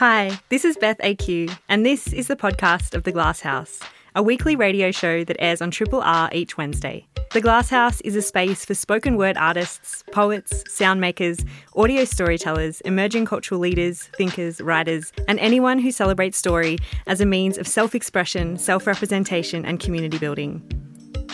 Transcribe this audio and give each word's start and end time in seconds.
Hi, 0.00 0.40
this 0.48 0.64
is 0.64 0.78
Beth 0.78 0.96
AQ, 1.00 1.54
and 1.68 1.84
this 1.84 2.14
is 2.14 2.28
the 2.28 2.34
podcast 2.34 2.94
of 2.94 3.02
The 3.02 3.12
Glass 3.12 3.40
House, 3.40 3.80
a 4.14 4.22
weekly 4.22 4.56
radio 4.56 4.90
show 4.90 5.24
that 5.24 5.36
airs 5.38 5.60
on 5.60 5.70
Triple 5.70 6.00
R 6.00 6.30
each 6.32 6.56
Wednesday. 6.56 7.06
The 7.34 7.42
Glass 7.42 7.68
House 7.68 8.00
is 8.00 8.16
a 8.16 8.22
space 8.22 8.64
for 8.64 8.72
spoken 8.72 9.18
word 9.18 9.36
artists, 9.36 10.02
poets, 10.10 10.64
sound 10.74 11.02
makers, 11.02 11.44
audio 11.76 12.06
storytellers, 12.06 12.80
emerging 12.80 13.26
cultural 13.26 13.60
leaders, 13.60 14.04
thinkers, 14.16 14.62
writers, 14.62 15.12
and 15.28 15.38
anyone 15.38 15.78
who 15.78 15.92
celebrates 15.92 16.38
story 16.38 16.78
as 17.06 17.20
a 17.20 17.26
means 17.26 17.58
of 17.58 17.68
self 17.68 17.94
expression, 17.94 18.56
self 18.56 18.86
representation, 18.86 19.66
and 19.66 19.80
community 19.80 20.16
building. 20.16 20.62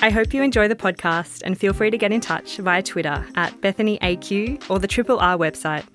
I 0.03 0.11
hope 0.11 0.35
you 0.35 0.43
enjoy 0.43 0.67
the 0.67 0.75
podcast 0.75 1.43
and 1.45 1.57
feel 1.57 1.73
free 1.73 1.93
to 1.93 1.99
get 1.99 2.11
in 2.11 2.21
touch 2.21 2.57
via 2.57 2.83
Twitter 2.83 3.25
at 3.37 3.61
BethanyAQ 3.61 4.69
or 4.69 4.81
the 4.81 4.89
Triple 4.89 5.21
R 5.21 5.39
website 5.39 5.87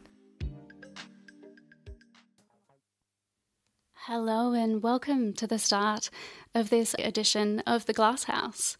Hello, 4.05 4.53
and 4.53 4.81
welcome 4.81 5.31
to 5.34 5.45
the 5.45 5.59
start 5.59 6.09
of 6.55 6.71
this 6.71 6.95
edition 6.98 7.59
of 7.67 7.85
The 7.85 7.94
Glass 7.94 8.23
House. 8.23 8.76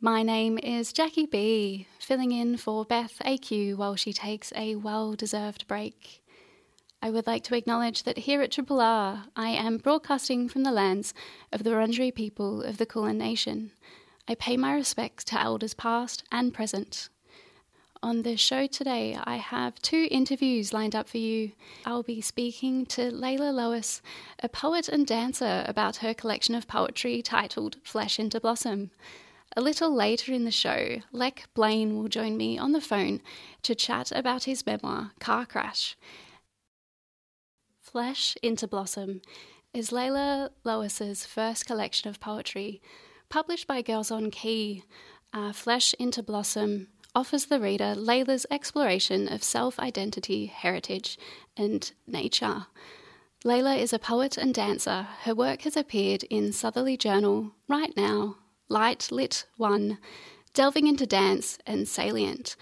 My 0.00 0.22
name 0.22 0.58
is 0.62 0.94
Jacqui 0.94 1.30
B, 1.30 1.86
filling 1.98 2.32
in 2.32 2.56
for 2.56 2.86
Beth 2.86 3.20
AQ 3.22 3.76
while 3.76 3.96
she 3.96 4.14
takes 4.14 4.50
a 4.56 4.76
well 4.76 5.12
deserved 5.12 5.68
break. 5.68 6.24
I 7.02 7.10
would 7.10 7.26
like 7.26 7.44
to 7.44 7.54
acknowledge 7.54 8.04
that 8.04 8.16
here 8.16 8.40
at 8.40 8.50
Triple 8.50 8.80
R, 8.80 9.26
I 9.36 9.50
am 9.50 9.76
broadcasting 9.76 10.48
from 10.48 10.62
the 10.62 10.72
lands 10.72 11.12
of 11.52 11.64
the 11.64 11.70
Wurundjeri 11.70 12.14
people 12.14 12.62
of 12.62 12.78
the 12.78 12.86
Kulin 12.86 13.18
Nation. 13.18 13.72
I 14.26 14.34
pay 14.34 14.56
my 14.56 14.72
respects 14.72 15.22
to 15.24 15.38
elders 15.38 15.74
past 15.74 16.24
and 16.32 16.54
present. 16.54 17.10
On 18.04 18.22
the 18.22 18.36
show 18.36 18.66
today, 18.66 19.16
I 19.22 19.36
have 19.36 19.80
two 19.80 20.08
interviews 20.10 20.72
lined 20.72 20.96
up 20.96 21.06
for 21.06 21.18
you. 21.18 21.52
I'll 21.86 22.02
be 22.02 22.20
speaking 22.20 22.84
to 22.86 23.12
Leila 23.12 23.52
Lois, 23.52 24.02
a 24.40 24.48
poet 24.48 24.88
and 24.88 25.06
dancer, 25.06 25.64
about 25.68 25.98
her 25.98 26.12
collection 26.12 26.56
of 26.56 26.66
poetry 26.66 27.22
titled 27.22 27.76
Flesh 27.84 28.18
into 28.18 28.40
Blossom. 28.40 28.90
A 29.56 29.60
little 29.60 29.94
later 29.94 30.32
in 30.32 30.44
the 30.44 30.50
show, 30.50 30.96
Lech 31.12 31.44
Blaine 31.54 31.96
will 31.96 32.08
join 32.08 32.36
me 32.36 32.58
on 32.58 32.72
the 32.72 32.80
phone 32.80 33.20
to 33.62 33.72
chat 33.76 34.10
about 34.10 34.44
his 34.44 34.66
memoir, 34.66 35.12
Car 35.20 35.46
Crash. 35.46 35.96
Flesh 37.80 38.34
into 38.42 38.66
Blossom 38.66 39.22
is 39.72 39.92
Leila 39.92 40.50
Lois's 40.64 41.24
first 41.24 41.66
collection 41.66 42.10
of 42.10 42.18
poetry, 42.18 42.82
published 43.28 43.68
by 43.68 43.80
Girls 43.80 44.10
on 44.10 44.32
Key. 44.32 44.82
Uh, 45.32 45.52
Flesh 45.52 45.94
into 46.00 46.22
Blossom 46.22 46.88
offers 47.14 47.46
the 47.46 47.60
reader 47.60 47.94
Leila's 47.94 48.46
exploration 48.50 49.28
of 49.28 49.42
self 49.42 49.78
identity, 49.78 50.46
heritage, 50.46 51.18
and 51.56 51.92
nature. 52.06 52.66
Leila 53.44 53.74
is 53.74 53.92
a 53.92 53.98
poet 53.98 54.38
and 54.38 54.54
dancer. 54.54 55.08
Her 55.22 55.34
work 55.34 55.62
has 55.62 55.76
appeared 55.76 56.22
in 56.24 56.52
Southerly 56.52 56.96
Journal, 56.96 57.52
Right 57.68 57.92
Now, 57.96 58.36
Lite 58.68 59.10
Lit 59.10 59.46
One, 59.56 59.98
Delving 60.54 60.86
into 60.86 61.06
Dance, 61.06 61.58
and 61.66 61.88
Salient. 61.88 62.56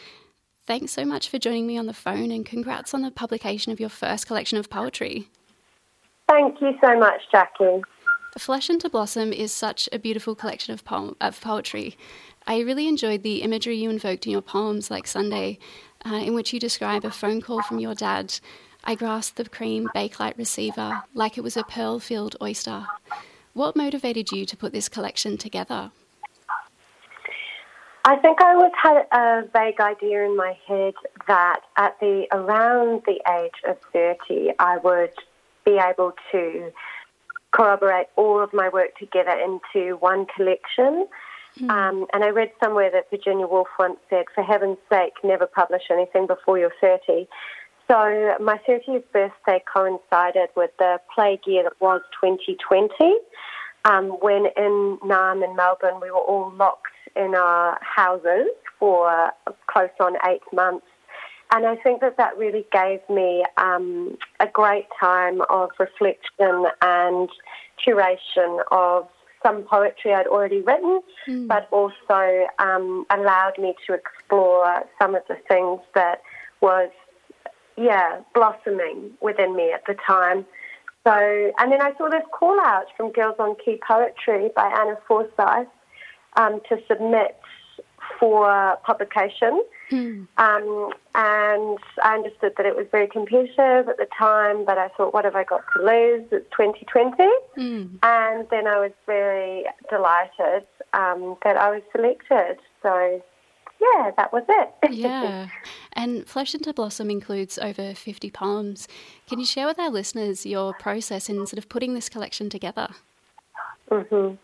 Thanks 0.66 0.92
so 0.92 1.04
much 1.04 1.28
for 1.28 1.38
joining 1.38 1.66
me 1.66 1.76
on 1.76 1.86
the 1.86 1.92
phone 1.92 2.30
and 2.30 2.46
congrats 2.46 2.94
on 2.94 3.02
the 3.02 3.10
publication 3.10 3.72
of 3.72 3.80
your 3.80 3.88
first 3.88 4.26
collection 4.26 4.56
of 4.56 4.70
poetry. 4.70 5.28
Thank 6.28 6.60
you 6.60 6.72
so 6.82 6.98
much, 6.98 7.20
Jacqui. 7.34 7.82
The 8.32 8.38
Flesh 8.38 8.70
into 8.70 8.88
Blossom 8.88 9.32
is 9.32 9.50
such 9.50 9.88
a 9.92 9.98
beautiful 9.98 10.36
collection 10.36 10.72
of, 10.72 10.84
poem- 10.84 11.16
of 11.20 11.40
poetry. 11.40 11.96
I 12.46 12.60
really 12.60 12.88
enjoyed 12.88 13.22
the 13.22 13.42
imagery 13.42 13.76
you 13.76 13.90
invoked 13.90 14.26
in 14.26 14.32
your 14.32 14.42
poems, 14.42 14.90
like 14.90 15.06
Sunday, 15.06 15.58
uh, 16.04 16.14
in 16.14 16.34
which 16.34 16.52
you 16.52 16.60
describe 16.60 17.04
a 17.04 17.10
phone 17.10 17.40
call 17.40 17.62
from 17.62 17.78
your 17.78 17.94
dad. 17.94 18.38
I 18.84 18.94
grasped 18.94 19.36
the 19.36 19.48
cream 19.48 19.88
bakelite 19.94 20.38
receiver 20.38 21.02
like 21.14 21.36
it 21.36 21.44
was 21.44 21.56
a 21.56 21.64
pearl 21.64 21.98
filled 21.98 22.36
oyster. 22.40 22.86
What 23.52 23.76
motivated 23.76 24.32
you 24.32 24.46
to 24.46 24.56
put 24.56 24.72
this 24.72 24.88
collection 24.88 25.36
together? 25.36 25.90
I 28.04 28.16
think 28.16 28.40
I 28.40 28.54
always 28.54 28.72
had 28.82 29.06
a 29.12 29.42
vague 29.52 29.78
idea 29.78 30.24
in 30.24 30.36
my 30.36 30.56
head 30.66 30.94
that 31.26 31.60
at 31.76 32.00
the 32.00 32.26
around 32.32 33.02
the 33.06 33.20
age 33.30 33.60
of 33.68 33.76
30, 33.92 34.52
I 34.58 34.78
would 34.78 35.12
be 35.66 35.78
able 35.78 36.14
to 36.32 36.72
corroborate 37.52 38.06
all 38.16 38.42
of 38.42 38.52
my 38.54 38.68
work 38.70 38.96
together 38.96 39.32
into 39.32 39.96
one 39.96 40.26
collection 40.34 41.06
Mm. 41.60 41.70
Um, 41.70 42.06
and 42.12 42.24
I 42.24 42.28
read 42.28 42.50
somewhere 42.62 42.90
that 42.90 43.10
Virginia 43.10 43.46
Woolf 43.46 43.68
once 43.78 43.98
said, 44.08 44.26
for 44.34 44.42
heaven's 44.42 44.78
sake, 44.88 45.14
never 45.22 45.46
publish 45.46 45.82
anything 45.90 46.26
before 46.26 46.58
you're 46.58 46.72
30. 46.80 47.28
So 47.88 48.36
my 48.40 48.58
30th 48.68 49.04
birthday 49.12 49.62
coincided 49.72 50.48
with 50.56 50.70
the 50.78 51.00
plague 51.12 51.40
year 51.46 51.64
that 51.64 51.80
was 51.80 52.00
2020, 52.22 53.16
um, 53.84 54.10
when 54.20 54.46
in 54.56 54.98
Naarm 55.02 55.44
in 55.44 55.56
Melbourne 55.56 56.00
we 56.00 56.10
were 56.10 56.18
all 56.18 56.52
locked 56.52 56.86
in 57.16 57.34
our 57.34 57.78
houses 57.82 58.46
for 58.78 59.32
close 59.66 59.90
on 59.98 60.14
eight 60.28 60.42
months. 60.52 60.86
And 61.52 61.66
I 61.66 61.74
think 61.76 62.00
that 62.00 62.16
that 62.16 62.38
really 62.38 62.64
gave 62.70 63.00
me 63.10 63.44
um, 63.56 64.16
a 64.38 64.46
great 64.46 64.86
time 65.00 65.42
of 65.50 65.70
reflection 65.80 66.66
and 66.80 67.28
curation 67.84 68.60
of 68.70 69.08
some 69.42 69.62
poetry 69.62 70.12
I'd 70.12 70.26
already 70.26 70.60
written, 70.60 71.00
mm. 71.28 71.48
but 71.48 71.68
also 71.70 72.46
um, 72.58 73.06
allowed 73.10 73.54
me 73.58 73.74
to 73.86 73.94
explore 73.94 74.84
some 75.00 75.14
of 75.14 75.22
the 75.28 75.36
things 75.48 75.80
that 75.94 76.22
was, 76.60 76.90
yeah, 77.76 78.20
blossoming 78.34 79.12
within 79.20 79.56
me 79.56 79.72
at 79.72 79.84
the 79.86 79.94
time. 80.06 80.44
So, 81.06 81.12
and 81.58 81.72
then 81.72 81.80
I 81.80 81.92
saw 81.96 82.10
this 82.10 82.22
call 82.32 82.60
out 82.60 82.86
from 82.96 83.12
Girls 83.12 83.36
on 83.38 83.56
Key 83.64 83.80
Poetry 83.86 84.50
by 84.54 84.66
Anna 84.66 84.98
Forsyth 85.08 85.68
um, 86.36 86.60
to 86.68 86.76
submit 86.86 87.38
for 88.18 88.76
publication. 88.84 89.62
Mm. 89.90 90.26
Um, 90.38 90.92
and 91.14 91.78
I 92.02 92.14
understood 92.14 92.52
that 92.56 92.66
it 92.66 92.76
was 92.76 92.86
very 92.90 93.08
competitive 93.08 93.88
at 93.88 93.96
the 93.96 94.06
time, 94.16 94.64
but 94.64 94.78
I 94.78 94.88
thought, 94.88 95.12
what 95.12 95.24
have 95.24 95.36
I 95.36 95.44
got 95.44 95.62
to 95.76 95.82
lose? 95.82 96.26
It's 96.30 96.46
2020. 96.56 97.16
Mm. 97.58 97.98
And 98.02 98.46
then 98.50 98.66
I 98.66 98.78
was 98.78 98.92
very 99.06 99.64
delighted 99.88 100.66
um, 100.92 101.36
that 101.44 101.56
I 101.56 101.70
was 101.70 101.82
selected. 101.92 102.58
So, 102.82 103.22
yeah, 103.80 104.10
that 104.16 104.32
was 104.32 104.44
it. 104.48 104.70
yeah. 104.90 105.48
And 105.94 106.26
Flesh 106.26 106.54
into 106.54 106.72
Blossom 106.72 107.10
includes 107.10 107.58
over 107.58 107.94
50 107.94 108.30
poems. 108.30 108.86
Can 109.28 109.40
you 109.40 109.46
share 109.46 109.66
with 109.66 109.78
our 109.78 109.90
listeners 109.90 110.46
your 110.46 110.72
process 110.74 111.28
in 111.28 111.46
sort 111.46 111.58
of 111.58 111.68
putting 111.68 111.94
this 111.94 112.08
collection 112.08 112.48
together? 112.48 112.90
Mm-hmm. 113.90 114.36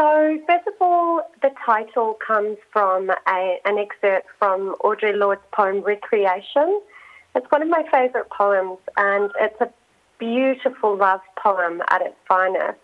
So, 0.00 0.38
first 0.46 0.66
of 0.66 0.72
all, 0.80 1.20
the 1.42 1.50
title 1.66 2.16
comes 2.26 2.56
from 2.72 3.10
a, 3.10 3.58
an 3.66 3.76
excerpt 3.76 4.28
from 4.38 4.74
Audre 4.82 5.14
Lorde's 5.14 5.42
poem 5.52 5.82
Recreation. 5.82 6.80
It's 7.34 7.44
one 7.50 7.60
of 7.60 7.68
my 7.68 7.84
favourite 7.92 8.30
poems, 8.30 8.78
and 8.96 9.30
it's 9.38 9.60
a 9.60 9.68
beautiful 10.18 10.96
love 10.96 11.20
poem 11.36 11.82
at 11.90 12.00
its 12.00 12.14
finest. 12.26 12.78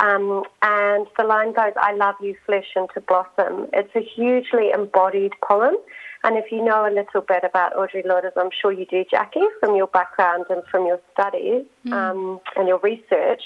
Um, 0.00 0.42
and 0.62 1.06
the 1.18 1.24
line 1.24 1.52
goes, 1.52 1.72
I 1.76 1.92
love 1.92 2.14
you, 2.22 2.34
flesh 2.46 2.68
into 2.76 3.02
blossom. 3.02 3.66
It's 3.74 3.94
a 3.94 4.00
hugely 4.00 4.70
embodied 4.72 5.32
poem. 5.46 5.76
And 6.24 6.38
if 6.38 6.50
you 6.50 6.64
know 6.64 6.86
a 6.86 6.92
little 6.92 7.20
bit 7.20 7.44
about 7.44 7.74
Audre 7.74 8.06
Lorde, 8.06 8.24
as 8.24 8.32
I'm 8.38 8.50
sure 8.58 8.72
you 8.72 8.86
do, 8.86 9.04
Jacqui, 9.12 9.46
from 9.60 9.76
your 9.76 9.88
background 9.88 10.46
and 10.48 10.62
from 10.70 10.86
your 10.86 11.00
studies 11.12 11.66
mm. 11.84 11.92
um, 11.92 12.40
and 12.56 12.68
your 12.68 12.78
research, 12.78 13.42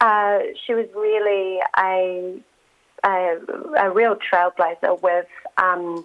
uh, 0.00 0.38
she 0.66 0.74
was 0.74 0.86
really 0.94 1.60
a, 1.78 2.42
a, 3.04 3.86
a 3.86 3.90
real 3.90 4.16
trailblazer 4.16 5.00
with 5.02 5.26
um, 5.58 6.04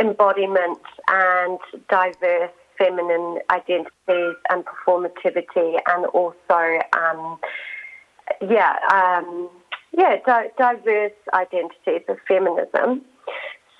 embodiment 0.00 0.78
and 1.08 1.58
diverse 1.88 2.50
feminine 2.78 3.38
identities 3.50 4.36
and 4.50 4.64
performativity, 4.64 5.78
and 5.86 6.06
also, 6.06 6.80
um, 6.98 7.38
yeah, 8.40 8.76
um, 8.92 9.50
yeah, 9.96 10.16
di- 10.26 10.50
diverse 10.56 11.12
identities 11.32 12.02
of 12.08 12.16
feminism. 12.26 13.02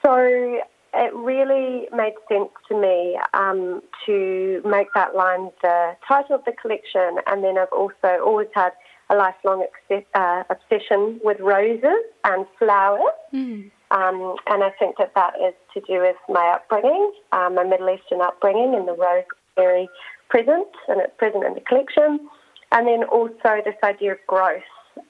So 0.05 0.61
it 0.95 1.15
really 1.15 1.89
made 1.95 2.15
sense 2.29 2.51
to 2.69 2.79
me 2.79 3.19
um, 3.35 3.83
to 4.07 4.61
make 4.65 4.89
that 4.95 5.15
line 5.15 5.51
the 5.63 5.97
title 6.07 6.37
of 6.37 6.45
the 6.45 6.53
collection, 6.53 7.19
and 7.27 7.43
then 7.43 7.57
I've 7.59 7.73
also 7.73 8.21
always 8.25 8.49
had 8.55 8.73
a 9.11 9.17
lifelong 9.17 9.67
uh, 10.15 10.43
obsession 10.51 11.21
with 11.23 11.39
roses 11.41 12.05
and 12.25 12.47
flowers. 12.59 13.03
Mm. 13.33 13.71
Um, 13.91 14.37
and 14.47 14.65
I 14.65 14.71
think 14.79 14.97
that 14.99 15.13
that 15.15 15.35
is 15.47 15.55
to 15.75 15.81
do 15.81 16.01
with 16.01 16.17
my 16.29 16.55
upbringing, 16.55 17.13
um, 17.33 17.57
my 17.57 17.65
Middle 17.65 17.91
Eastern 17.91 18.23
upbringing, 18.23 18.75
and 18.75 18.89
the 18.89 18.93
rose 18.95 19.25
very 19.55 19.89
present, 20.31 20.69
and 20.89 21.01
it's 21.01 21.13
present 21.19 21.45
in 21.45 21.55
the 21.55 21.61
collection. 21.61 22.29
And 22.71 22.87
then 22.87 23.05
also 23.05 23.61
this 23.65 23.77
idea 23.85 24.13
of 24.13 24.19
growth 24.27 24.63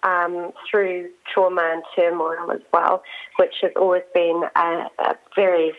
um, 0.02 0.50
through 0.68 1.10
trauma 1.32 1.62
and 1.74 1.82
turmoil 1.94 2.50
as 2.52 2.60
well, 2.72 3.02
which 3.38 3.54
has 3.62 3.70
always 3.76 4.02
been 4.12 4.42
a, 4.56 4.86
a 4.98 5.14
very, 5.36 5.72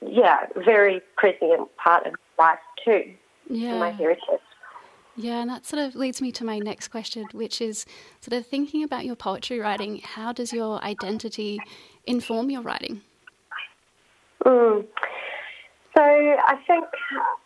yeah, 0.00 0.46
very 0.56 1.00
present 1.16 1.68
part 1.76 2.06
of 2.06 2.14
life 2.38 2.58
too, 2.82 3.12
yeah. 3.50 3.78
my 3.78 3.90
heritage. 3.90 4.40
Yeah, 5.16 5.40
and 5.40 5.50
that 5.50 5.64
sort 5.64 5.82
of 5.82 5.94
leads 5.94 6.20
me 6.20 6.30
to 6.32 6.44
my 6.44 6.58
next 6.58 6.88
question, 6.88 7.26
which 7.32 7.60
is 7.62 7.86
sort 8.20 8.38
of 8.38 8.46
thinking 8.46 8.82
about 8.84 9.06
your 9.06 9.16
poetry 9.16 9.58
writing. 9.58 10.00
How 10.04 10.32
does 10.32 10.52
your 10.52 10.82
identity 10.84 11.58
inform 12.04 12.50
your 12.50 12.60
writing? 12.60 13.00
Mm. 14.44 14.86
So 15.96 16.02
I 16.02 16.56
think 16.66 16.84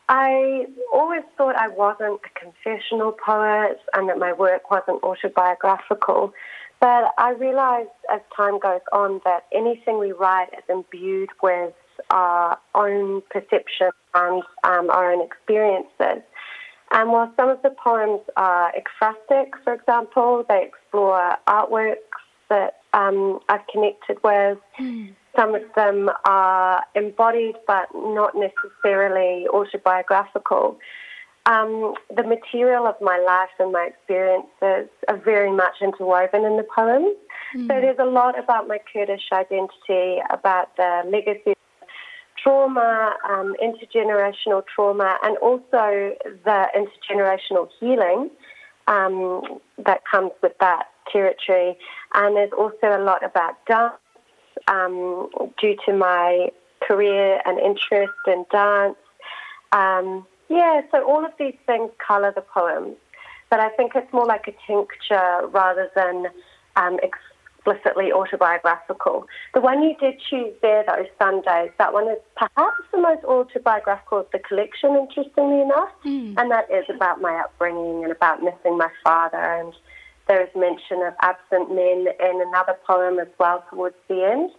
I 0.09 0.67
always 0.93 1.23
thought 1.37 1.55
I 1.55 1.69
wasn't 1.69 2.21
a 2.25 2.41
confessional 2.41 3.13
poet 3.13 3.79
and 3.95 4.09
that 4.09 4.19
my 4.19 4.33
work 4.33 4.73
wasn't 4.73 5.05
autobiographical. 5.05 6.35
But 6.81 7.13
I 7.17 7.33
realized 7.33 7.91
as 8.13 8.21
time 8.37 8.59
goes 8.59 8.81
on 8.93 9.21
that 9.25 9.45
anything 9.53 10.01
we 10.01 10.11
write 10.11 10.49
is 10.55 10.65
imbued 10.69 11.31
with 11.41 11.75
our 12.11 12.59
own 12.75 13.23
perception 13.31 13.91
and 14.15 14.43
um, 14.65 14.91
our 14.91 15.13
own 15.13 15.25
experiences. 15.25 16.25
And 16.93 17.11
while 17.11 17.33
some 17.37 17.49
of 17.49 17.63
the 17.63 17.71
poems 17.71 18.21
are 18.37 18.73
ekphrastic, 18.73 19.51
for 19.63 19.73
example, 19.73 20.45
they 20.49 20.65
explore 20.65 21.37
artworks 21.47 21.97
that 22.49 22.81
um, 22.93 23.39
I've 23.49 23.67
connected 23.73 24.19
with. 24.25 24.59
Mm. 24.79 25.15
Some 25.37 25.55
of 25.55 25.63
them 25.77 26.11
are 26.25 26.83
embodied 26.97 27.55
but 27.67 27.87
not 27.95 28.35
necessarily 28.35 29.47
autobiographical. 29.49 30.79
Um, 31.47 31.95
the 32.15 32.25
material 32.25 32.87
of 32.87 32.97
my 33.01 33.19
life 33.19 33.51
and 33.59 33.73
my 33.73 33.91
experiences 33.93 34.91
are 35.09 35.17
very 35.17 35.53
much 35.53 35.75
interwoven 35.81 36.45
in 36.45 36.57
the 36.57 36.67
poems. 36.75 37.17
Mm. 37.57 37.69
So 37.69 37.81
there's 37.81 37.99
a 38.01 38.05
lot 38.05 38.37
about 38.37 38.67
my 38.67 38.79
Kurdish 38.93 39.29
identity, 39.33 40.21
about 40.31 40.77
the 40.77 41.03
legacy 41.07 41.55
trauma, 42.37 43.15
um, 43.29 43.55
intergenerational 43.63 44.63
trauma, 44.67 45.19
and 45.23 45.37
also 45.39 46.15
the 46.45 46.67
intergenerational 46.75 47.69
healing 47.79 48.31
um, 48.87 49.61
that 49.79 50.03
comes 50.11 50.33
with 50.43 50.53
that 50.61 50.87
territory. 51.13 51.77
And 52.15 52.37
there's 52.37 52.53
also 52.53 52.97
a 52.97 53.03
lot 53.03 53.25
about 53.25 53.55
dance 53.67 53.95
um, 54.69 55.29
due 55.61 55.77
to 55.87 55.93
my 55.93 56.51
career 56.87 57.41
and 57.45 57.59
interest 57.59 58.13
in 58.27 58.45
dance. 58.51 58.97
Um, 59.73 60.27
yeah, 60.49 60.81
so 60.91 61.05
all 61.07 61.25
of 61.25 61.33
these 61.39 61.55
things 61.67 61.91
colour 62.05 62.33
the 62.35 62.41
poems, 62.41 62.97
but 63.51 63.61
I 63.61 63.69
think 63.71 63.93
it's 63.95 64.13
more 64.13 64.27
like 64.27 64.49
a 64.49 64.55
tincture 64.67 65.47
rather 65.49 65.89
than 65.95 66.27
um, 66.77 66.99
explicitly 67.61 68.13
autobiographical. 68.13 69.27
The 69.55 69.61
one 69.61 69.83
you 69.83 69.95
did 70.01 70.21
choose 70.29 70.55
there, 70.63 70.85
though, 70.87 71.05
Sundays, 71.19 71.71
that 71.79 71.93
one 71.93 72.09
is 72.09 72.19
perhaps 72.37 72.83
the 72.93 72.99
most 72.99 73.25
autobiographical 73.25 74.21
of 74.21 74.27
the 74.33 74.39
collection, 74.39 74.97
interestingly 74.97 75.63
enough, 75.63 75.91
mm. 76.05 76.35
and 76.37 76.51
that 76.51 76.71
is 76.71 76.85
about 76.95 77.21
my 77.21 77.35
upbringing 77.41 78.05
and 78.05 78.13
about 78.13 78.43
missing 78.43 78.79
my 78.79 78.91
father 79.05 79.39
and 79.39 79.75
there 80.29 80.43
is 80.43 80.49
mention 80.55 81.03
of 81.03 81.15
absent 81.23 81.75
men 81.75 82.07
in 82.21 82.43
another 82.47 82.77
poem 82.87 83.19
as 83.19 83.27
well 83.41 83.65
towards 83.69 83.97
the 84.07 84.25
end. 84.25 84.51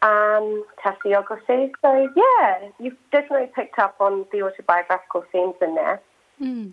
Um, 0.00 0.64
Tasseography. 0.84 1.72
So, 1.82 2.08
yeah, 2.14 2.68
you've 2.78 2.96
definitely 3.10 3.48
picked 3.52 3.80
up 3.80 3.96
on 3.98 4.26
the 4.30 4.42
autobiographical 4.42 5.24
themes 5.32 5.54
in 5.60 5.74
there. 5.74 6.00
Mm. 6.40 6.72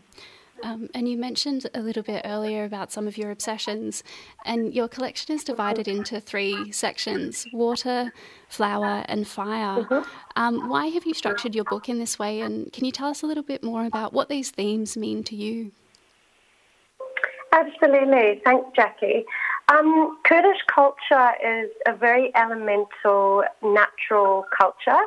Um, 0.63 0.89
and 0.93 1.07
you 1.07 1.17
mentioned 1.17 1.67
a 1.73 1.81
little 1.81 2.03
bit 2.03 2.21
earlier 2.25 2.63
about 2.65 2.91
some 2.91 3.07
of 3.07 3.17
your 3.17 3.31
obsessions, 3.31 4.03
and 4.45 4.73
your 4.73 4.87
collection 4.87 5.35
is 5.35 5.43
divided 5.43 5.87
into 5.87 6.19
three 6.19 6.71
sections 6.71 7.47
water, 7.53 8.13
flower, 8.47 9.03
and 9.07 9.27
fire. 9.27 9.83
Mm-hmm. 9.83 10.09
Um, 10.35 10.69
why 10.69 10.87
have 10.87 11.05
you 11.05 11.13
structured 11.13 11.55
your 11.55 11.65
book 11.65 11.89
in 11.89 11.99
this 11.99 12.19
way, 12.19 12.41
and 12.41 12.71
can 12.73 12.85
you 12.85 12.91
tell 12.91 13.09
us 13.09 13.23
a 13.23 13.25
little 13.25 13.43
bit 13.43 13.63
more 13.63 13.85
about 13.85 14.13
what 14.13 14.29
these 14.29 14.51
themes 14.51 14.97
mean 14.97 15.23
to 15.25 15.35
you? 15.35 15.71
Absolutely. 17.51 18.41
Thanks, 18.45 18.69
Jacqui. 18.77 19.25
Um, 19.69 20.17
Kurdish 20.23 20.61
culture 20.73 21.31
is 21.43 21.69
a 21.87 21.95
very 21.95 22.31
elemental, 22.35 23.43
natural 23.63 24.45
culture 24.55 25.01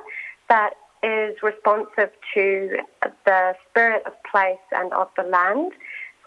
that 0.48 0.74
is 1.02 1.36
responsive 1.42 2.10
to 2.34 2.78
the 3.24 3.54
spirit 3.68 4.02
of 4.06 4.12
place 4.30 4.64
and 4.70 4.92
of 4.92 5.08
the 5.16 5.24
land. 5.24 5.72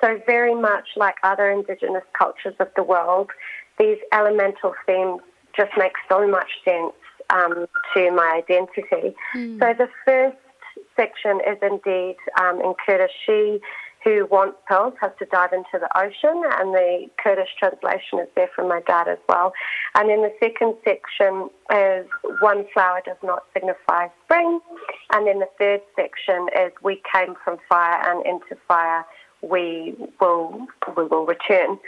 So, 0.01 0.19
very 0.25 0.53
much 0.53 0.89
like 0.97 1.15
other 1.23 1.49
indigenous 1.49 2.03
cultures 2.17 2.55
of 2.59 2.67
the 2.75 2.83
world, 2.83 3.31
these 3.79 3.97
elemental 4.11 4.73
themes 4.85 5.21
just 5.55 5.71
make 5.77 5.93
so 6.09 6.27
much 6.27 6.49
sense 6.65 6.93
um, 7.29 7.65
to 7.93 8.11
my 8.11 8.41
identity. 8.43 9.15
Mm. 9.33 9.59
So, 9.59 9.73
the 9.77 9.87
first 10.03 10.37
section 10.95 11.39
is 11.47 11.57
indeed 11.61 12.17
um, 12.39 12.59
in 12.61 12.73
Kurdish. 12.85 13.11
She 13.25 13.59
who 14.05 14.27
wants 14.27 14.57
pearls 14.67 14.93
has 15.01 15.11
to 15.17 15.25
dive 15.25 15.51
into 15.51 15.79
the 15.79 15.89
ocean, 15.99 16.43
and 16.57 16.73
the 16.73 17.07
Kurdish 17.21 17.49
translation 17.57 18.19
is 18.19 18.27
there 18.35 18.49
from 18.55 18.69
my 18.69 18.79
dad 18.81 19.07
as 19.07 19.17
well. 19.27 19.51
And 19.95 20.09
then 20.09 20.21
the 20.21 20.31
second 20.39 20.75
section 20.85 21.49
is 21.73 22.05
one 22.39 22.65
flower 22.71 23.01
does 23.03 23.17
not 23.23 23.43
signify 23.53 24.07
spring, 24.23 24.59
and 25.11 25.27
then 25.27 25.39
the 25.39 25.49
third 25.57 25.81
section 25.95 26.47
is 26.55 26.71
we 26.83 27.01
came 27.11 27.33
from 27.43 27.57
fire, 27.67 27.99
and 28.09 28.23
into 28.25 28.55
fire 28.67 29.03
we 29.41 29.95
will 30.21 30.67
we 30.95 31.03
will 31.05 31.25
return. 31.25 31.79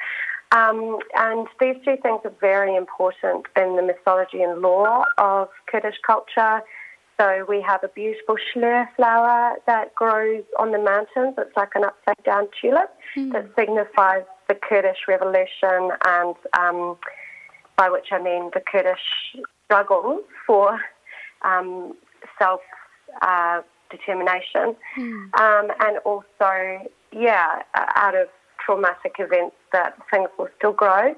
Um, 0.52 1.00
and 1.14 1.46
these 1.60 1.76
two 1.84 1.98
things 2.02 2.22
are 2.24 2.34
very 2.40 2.76
important 2.76 3.48
in 3.58 3.76
the 3.76 3.84
mythology 3.84 4.42
and 4.42 4.62
lore 4.62 5.06
of 5.18 5.50
Kurdish 5.70 6.00
culture. 6.06 6.62
So 7.20 7.46
we 7.50 7.62
have 7.62 7.84
a 7.84 7.88
beautiful 7.88 8.36
schlur 8.36 8.88
flower 8.96 9.56
that 9.66 9.96
grows 9.96 10.44
on 10.60 10.72
the 10.72 10.78
mountains. 10.78 11.34
It's 11.38 11.56
like 11.58 11.72
an 11.74 11.84
upside 11.84 12.24
down 12.24 12.48
tulip 12.62 12.92
mm. 13.16 13.32
that 13.34 13.50
signifies 13.58 14.24
the 14.48 14.56
Kurdish 14.56 15.08
revolution 15.08 15.90
and 16.06 16.36
um, 16.58 16.98
by 17.76 17.90
which 17.90 18.08
I 18.12 18.22
mean 18.22 18.52
the 18.54 18.62
Kurdish 18.62 19.36
struggle 19.66 20.22
for 20.46 20.80
um, 21.44 21.96
self 22.38 22.62
uh, 23.22 23.62
determination. 23.90 24.76
Mm. 24.98 25.40
Um, 25.40 25.72
and 25.80 25.98
also, 26.06 26.88
yeah, 27.12 27.64
out 27.74 28.16
of 28.16 28.28
traumatic 28.64 29.16
events 29.18 29.56
that 29.72 29.98
things 30.12 30.30
will 30.38 30.50
still 30.58 30.74
grow. 30.74 31.16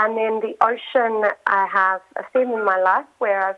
And 0.00 0.16
then 0.16 0.40
the 0.40 0.54
ocean, 0.60 1.22
I 1.46 1.66
have 1.72 2.00
a 2.16 2.22
theme 2.32 2.52
in 2.52 2.64
my 2.64 2.78
life 2.80 3.06
where 3.18 3.48
I've 3.48 3.56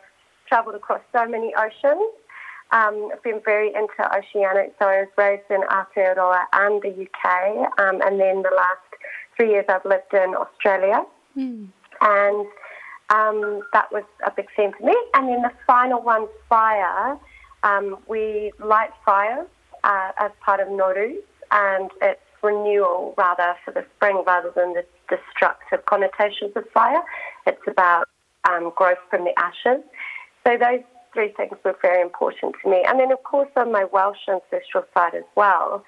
travelled 0.50 0.75
across 0.75 1.00
so 1.12 1.26
many 1.26 1.55
oceans. 1.55 2.12
Um, 2.73 3.11
I've 3.12 3.23
been 3.23 3.41
very 3.44 3.69
into 3.69 4.02
oceanic, 4.14 4.75
so 4.79 4.87
I 4.87 5.00
was 5.02 5.08
raised 5.17 5.50
in 5.50 5.62
Aotearoa 5.62 6.44
and 6.52 6.82
the 6.82 6.91
UK, 7.06 7.81
um, 7.81 8.00
and 8.02 8.20
then 8.20 8.43
the 8.43 8.52
last 8.55 8.91
three 9.36 9.51
years 9.51 9.65
I've 9.69 9.84
lived 9.84 10.13
in 10.13 10.34
Australia. 10.34 11.03
Mm. 11.36 11.69
And 12.03 12.46
um, 13.10 13.63
that 13.72 13.91
was 13.91 14.05
a 14.25 14.31
big 14.31 14.46
theme 14.56 14.72
for 14.79 14.86
me. 14.86 14.96
And 15.15 15.29
then 15.29 15.43
the 15.43 15.53
final 15.67 16.01
one, 16.03 16.27
fire. 16.48 17.19
Um, 17.63 17.98
we 18.08 18.53
light 18.58 18.91
fires 19.05 19.48
uh, 19.84 20.13
as 20.19 20.31
part 20.44 20.60
of 20.60 20.69
Nowruz, 20.69 21.22
and 21.51 21.91
it's 22.01 22.20
renewal 22.43 23.15
rather 23.19 23.55
for 23.65 23.72
the 23.72 23.84
spring 23.96 24.22
rather 24.27 24.53
than 24.55 24.75
the 24.75 24.84
destructive 25.08 25.84
connotations 25.86 26.53
of 26.56 26.65
fire. 26.72 27.03
It's 27.46 27.63
about 27.67 28.08
um, 28.48 28.72
growth 28.77 28.98
from 29.10 29.25
the 29.25 29.39
ashes. 29.39 29.82
So 30.47 30.56
those 30.56 30.82
three 31.13 31.32
things 31.37 31.56
were 31.65 31.77
very 31.82 32.01
important 32.01 32.55
to 32.63 32.70
me. 32.70 32.85
And 32.87 32.99
then, 33.01 33.13
of 33.13 33.23
course, 33.25 33.51
on 33.56 33.73
my 33.73 33.85
Welsh 33.85 34.29
ancestral 34.29 34.85
side 34.94 35.15
as 35.15 35.25
well, 35.37 35.85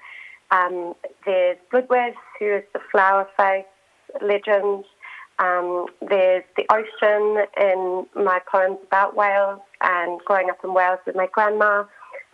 um, 0.51 0.93
there's 1.25 1.57
Blodeuwedd, 1.71 2.13
who 2.39 2.57
is 2.57 2.63
the 2.73 2.79
flower 2.91 3.27
face 3.37 3.65
legend. 4.21 4.85
Um, 5.39 5.87
there's 6.07 6.43
the 6.55 6.65
ocean 6.71 7.45
in 7.59 8.05
my 8.15 8.39
poems 8.51 8.77
about 8.85 9.15
Wales 9.15 9.61
and 9.81 10.19
growing 10.25 10.49
up 10.49 10.59
in 10.63 10.73
Wales 10.73 10.99
with 11.05 11.15
my 11.15 11.27
grandma. 11.31 11.85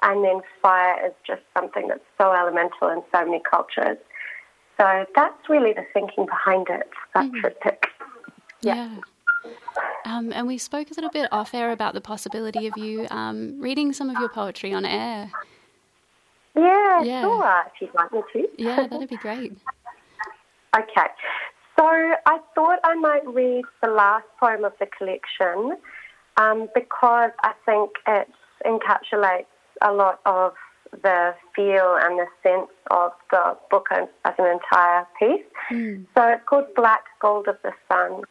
And 0.01 0.23
then 0.23 0.41
fire 0.61 1.05
is 1.05 1.13
just 1.25 1.41
something 1.57 1.87
that's 1.87 2.03
so 2.17 2.33
elemental 2.33 2.89
in 2.89 3.01
so 3.13 3.25
many 3.25 3.41
cultures. 3.49 3.97
So 4.79 5.05
that's 5.15 5.49
really 5.49 5.73
the 5.73 5.85
thinking 5.93 6.25
behind 6.25 6.67
it, 6.69 6.89
that 7.13 7.29
mm. 7.31 7.39
triptych. 7.41 7.85
yeah. 8.61 8.75
yeah. 8.75 8.99
Um, 10.09 10.33
and 10.33 10.47
we 10.47 10.57
spoke 10.57 10.89
a 10.89 10.93
little 10.95 11.11
bit 11.11 11.31
off 11.31 11.53
air 11.53 11.71
about 11.71 11.93
the 11.93 12.01
possibility 12.01 12.65
of 12.65 12.75
you 12.77 13.05
um, 13.11 13.59
reading 13.61 13.93
some 13.93 14.09
of 14.09 14.17
your 14.19 14.29
poetry 14.29 14.73
on 14.73 14.83
air. 14.83 15.29
Yeah, 16.55 17.03
yeah, 17.03 17.21
sure, 17.21 17.63
if 17.67 17.81
you'd 17.81 17.93
like 17.93 18.11
me 18.11 18.21
to. 18.33 18.47
Yeah, 18.57 18.87
that'd 18.89 19.07
be 19.07 19.17
great. 19.17 19.53
okay. 20.75 21.07
So 21.77 21.85
I 21.85 22.39
thought 22.55 22.79
I 22.83 22.95
might 22.95 23.25
read 23.27 23.65
the 23.83 23.89
last 23.89 24.25
poem 24.39 24.65
of 24.65 24.73
the 24.79 24.87
collection 24.87 25.77
um, 26.37 26.67
because 26.73 27.29
I 27.43 27.53
think 27.65 27.91
it 28.07 28.27
encapsulates 28.65 29.45
a 29.83 29.93
lot 29.93 30.21
of 30.25 30.53
the 30.91 31.35
feel 31.55 31.97
and 32.01 32.17
the 32.17 32.25
sense 32.41 32.71
of 32.89 33.11
the 33.29 33.55
book 33.69 33.87
as, 33.91 34.07
an 34.25 34.59
entire 34.59 35.07
piece. 35.19 35.45
Mm. 35.71 36.07
So 36.17 36.27
it's 36.29 36.43
called 36.49 36.65
Black 36.75 37.03
Gold 37.21 37.47
of 37.47 37.57
the 37.63 37.73
Sun. 37.87 38.23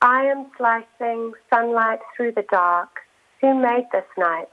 I 0.00 0.26
am 0.26 0.46
slicing 0.56 1.32
sunlight 1.50 1.98
through 2.16 2.32
the 2.32 2.44
dark. 2.52 2.88
Who 3.40 3.52
made 3.52 3.88
this 3.90 4.04
night? 4.16 4.46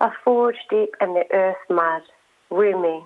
A 0.00 0.12
forge 0.24 0.58
deep 0.70 0.94
in 1.00 1.14
the 1.14 1.24
earth 1.32 1.56
mud. 1.68 2.02
Rumi. 2.50 3.02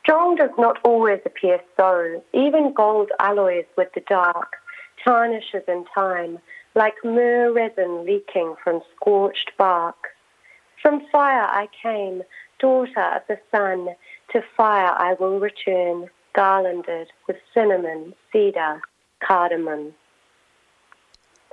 Strong 0.00 0.36
does 0.36 0.50
not 0.58 0.80
always 0.82 1.20
appear 1.24 1.60
so. 1.76 2.24
Even 2.32 2.72
gold 2.72 3.10
alloys 3.20 3.66
with 3.76 3.92
the 3.94 4.00
dark, 4.08 4.56
tarnishes 5.04 5.62
in 5.68 5.84
time, 5.94 6.40
like 6.74 6.94
myrrh 7.04 7.52
resin 7.52 8.04
leaking 8.04 8.56
from 8.64 8.80
scorched 8.96 9.52
bark. 9.58 10.08
From 10.82 11.06
fire 11.12 11.46
I 11.46 11.68
came, 11.82 12.22
daughter 12.58 13.04
of 13.14 13.22
the 13.28 13.38
sun, 13.52 13.94
to 14.32 14.42
fire 14.56 14.92
I 14.96 15.14
will 15.20 15.38
return, 15.38 16.08
garlanded 16.34 17.12
with 17.28 17.36
cinnamon, 17.54 18.14
cedar, 18.32 18.80
cardamom. 19.22 19.94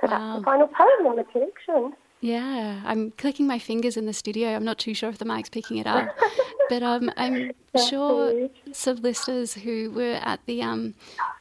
So 0.00 0.08
wow. 0.08 0.18
that's 0.18 0.38
the 0.40 0.44
final 0.44 0.68
poem 0.68 1.06
in 1.06 1.16
the 1.16 1.24
collection. 1.24 1.92
Yeah, 2.20 2.80
I'm 2.84 3.10
clicking 3.12 3.46
my 3.46 3.58
fingers 3.58 3.96
in 3.96 4.06
the 4.06 4.12
studio. 4.12 4.56
I'm 4.56 4.64
not 4.64 4.78
too 4.78 4.94
sure 4.94 5.10
if 5.10 5.18
the 5.18 5.24
mic's 5.24 5.50
picking 5.50 5.76
it 5.76 5.86
up, 5.86 6.08
but 6.70 6.82
um, 6.82 7.10
I'm 7.16 7.52
sure 7.88 8.48
some 8.72 8.96
listeners 8.96 9.54
who 9.54 9.90
were 9.90 10.18
at 10.22 10.40
the 10.46 10.62
um, 10.62 10.94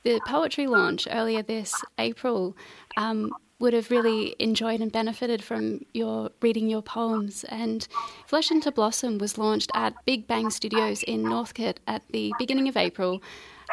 the 0.03 0.19
poetry 0.27 0.67
launch 0.67 1.07
earlier 1.09 1.41
this 1.41 1.74
April 1.97 2.57
um, 2.97 3.33
would 3.59 3.74
have 3.74 3.89
really 3.89 4.35
enjoyed 4.39 4.81
and 4.81 4.91
benefited 4.91 5.41
from 5.41 5.85
your 5.93 6.29
reading 6.41 6.69
your 6.69 6.81
poems. 6.81 7.45
And 7.45 7.88
Flesh 8.27 8.51
into 8.51 8.71
Blossom 8.71 9.17
was 9.17 9.38
launched 9.38 9.71
at 9.74 9.93
Big 10.05 10.27
Bang 10.27 10.50
Studios 10.50 11.03
in 11.03 11.24
Northcote 11.24 11.79
at 11.88 12.03
the 12.12 12.33
beginning 12.38 12.67
of 12.67 12.75
April. 12.75 13.21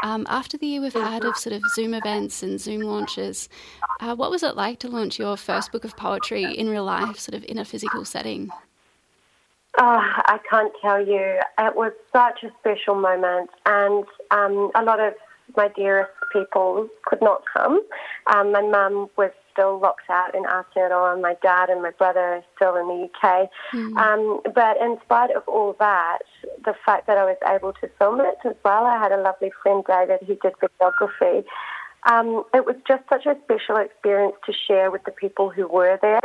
Um, 0.02 0.26
after 0.28 0.56
the 0.56 0.66
year 0.66 0.80
we've 0.80 0.92
had 0.92 1.24
of 1.24 1.36
sort 1.36 1.54
of 1.54 1.62
Zoom 1.74 1.94
events 1.94 2.42
and 2.42 2.60
Zoom 2.60 2.82
launches, 2.82 3.48
uh, 4.00 4.14
what 4.16 4.30
was 4.30 4.42
it 4.42 4.56
like 4.56 4.78
to 4.80 4.88
launch 4.88 5.18
your 5.18 5.36
first 5.36 5.70
book 5.72 5.84
of 5.84 5.96
poetry 5.96 6.44
in 6.44 6.68
real 6.68 6.84
life, 6.84 7.18
sort 7.18 7.34
of 7.34 7.44
in 7.44 7.58
a 7.58 7.64
physical 7.64 8.04
setting? 8.04 8.50
Oh, 9.78 10.00
I 10.26 10.38
can't 10.50 10.72
tell 10.82 11.06
you. 11.06 11.40
It 11.58 11.76
was 11.76 11.92
such 12.12 12.42
a 12.42 12.52
special 12.60 12.94
moment, 12.94 13.50
and 13.64 14.04
um, 14.30 14.70
a 14.74 14.82
lot 14.82 15.00
of 15.00 15.14
my 15.56 15.68
dearest 15.68 16.10
people 16.32 16.88
could 17.04 17.22
not 17.22 17.42
come. 17.52 17.82
Um, 18.34 18.52
my 18.52 18.62
mum 18.62 19.08
was 19.16 19.30
still 19.52 19.78
locked 19.78 20.08
out 20.10 20.34
in 20.34 20.44
Aotearoa, 20.44 21.14
and 21.14 21.22
my 21.22 21.36
dad 21.42 21.70
and 21.70 21.82
my 21.82 21.90
brother 21.90 22.20
are 22.20 22.44
still 22.56 22.76
in 22.76 22.88
the 22.88 23.08
UK. 23.08 23.48
Mm. 23.72 23.96
Um, 23.96 24.40
but 24.54 24.76
in 24.80 24.98
spite 25.04 25.30
of 25.34 25.42
all 25.46 25.76
that, 25.78 26.18
the 26.64 26.74
fact 26.84 27.06
that 27.06 27.18
I 27.18 27.24
was 27.24 27.36
able 27.46 27.72
to 27.74 27.88
film 27.98 28.20
it 28.20 28.38
as 28.44 28.56
well, 28.64 28.84
I 28.84 28.98
had 28.98 29.12
a 29.12 29.20
lovely 29.20 29.52
friend, 29.62 29.84
David, 29.86 30.20
who 30.26 30.36
did 30.36 30.54
videography. 30.62 31.44
Um, 32.10 32.44
it 32.52 32.66
was 32.66 32.76
just 32.86 33.04
such 33.08 33.26
a 33.26 33.36
special 33.44 33.76
experience 33.76 34.34
to 34.46 34.52
share 34.66 34.90
with 34.90 35.04
the 35.04 35.12
people 35.12 35.50
who 35.50 35.68
were 35.68 35.98
there. 36.02 36.20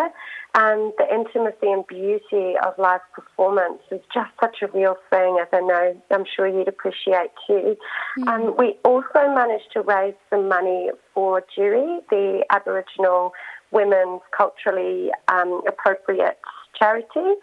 And 0.55 0.91
the 0.97 1.05
intimacy 1.13 1.71
and 1.71 1.85
beauty 1.85 2.55
of 2.65 2.73
live 2.79 3.01
performance 3.13 3.81
is 3.91 4.01
just 4.11 4.31
such 4.41 4.57
a 4.63 4.67
real 4.75 4.97
thing, 5.11 5.37
as 5.39 5.47
I 5.53 5.59
know 5.59 6.01
I'm 6.09 6.25
sure 6.35 6.47
you'd 6.47 6.67
appreciate 6.67 7.29
too. 7.45 7.77
Mm. 8.19 8.27
Um, 8.27 8.55
we 8.57 8.75
also 8.83 9.33
managed 9.35 9.71
to 9.73 9.81
raise 9.81 10.15
some 10.31 10.47
money 10.47 10.89
for 11.13 11.43
Dewey, 11.55 11.99
the 12.09 12.43
Aboriginal 12.49 13.33
Women's 13.71 14.21
Culturally 14.35 15.11
um, 15.27 15.61
Appropriate 15.67 16.39
Charity 16.77 17.35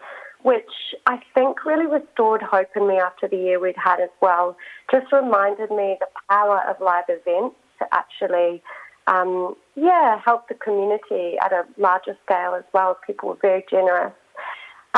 which 0.42 0.94
I 1.06 1.20
think 1.32 1.64
really 1.64 1.86
restored 1.86 2.42
hope 2.42 2.68
in 2.76 2.86
me 2.86 2.98
after 2.98 3.26
the 3.26 3.36
year 3.36 3.58
we'd 3.58 3.76
had 3.82 3.98
as 3.98 4.10
well. 4.20 4.58
Just 4.90 5.10
reminded 5.10 5.70
me 5.70 5.96
the 5.98 6.06
power 6.28 6.60
of 6.68 6.76
live 6.82 7.04
events 7.08 7.56
to 7.84 7.94
actually, 7.94 8.62
um, 9.06 9.54
yeah, 9.76 10.20
help 10.24 10.48
the 10.48 10.54
community 10.54 11.36
at 11.44 11.52
a 11.52 11.64
larger 11.78 12.16
scale 12.24 12.54
as 12.54 12.64
well. 12.72 12.98
People 13.06 13.30
were 13.30 13.38
very 13.40 13.64
generous. 13.70 14.12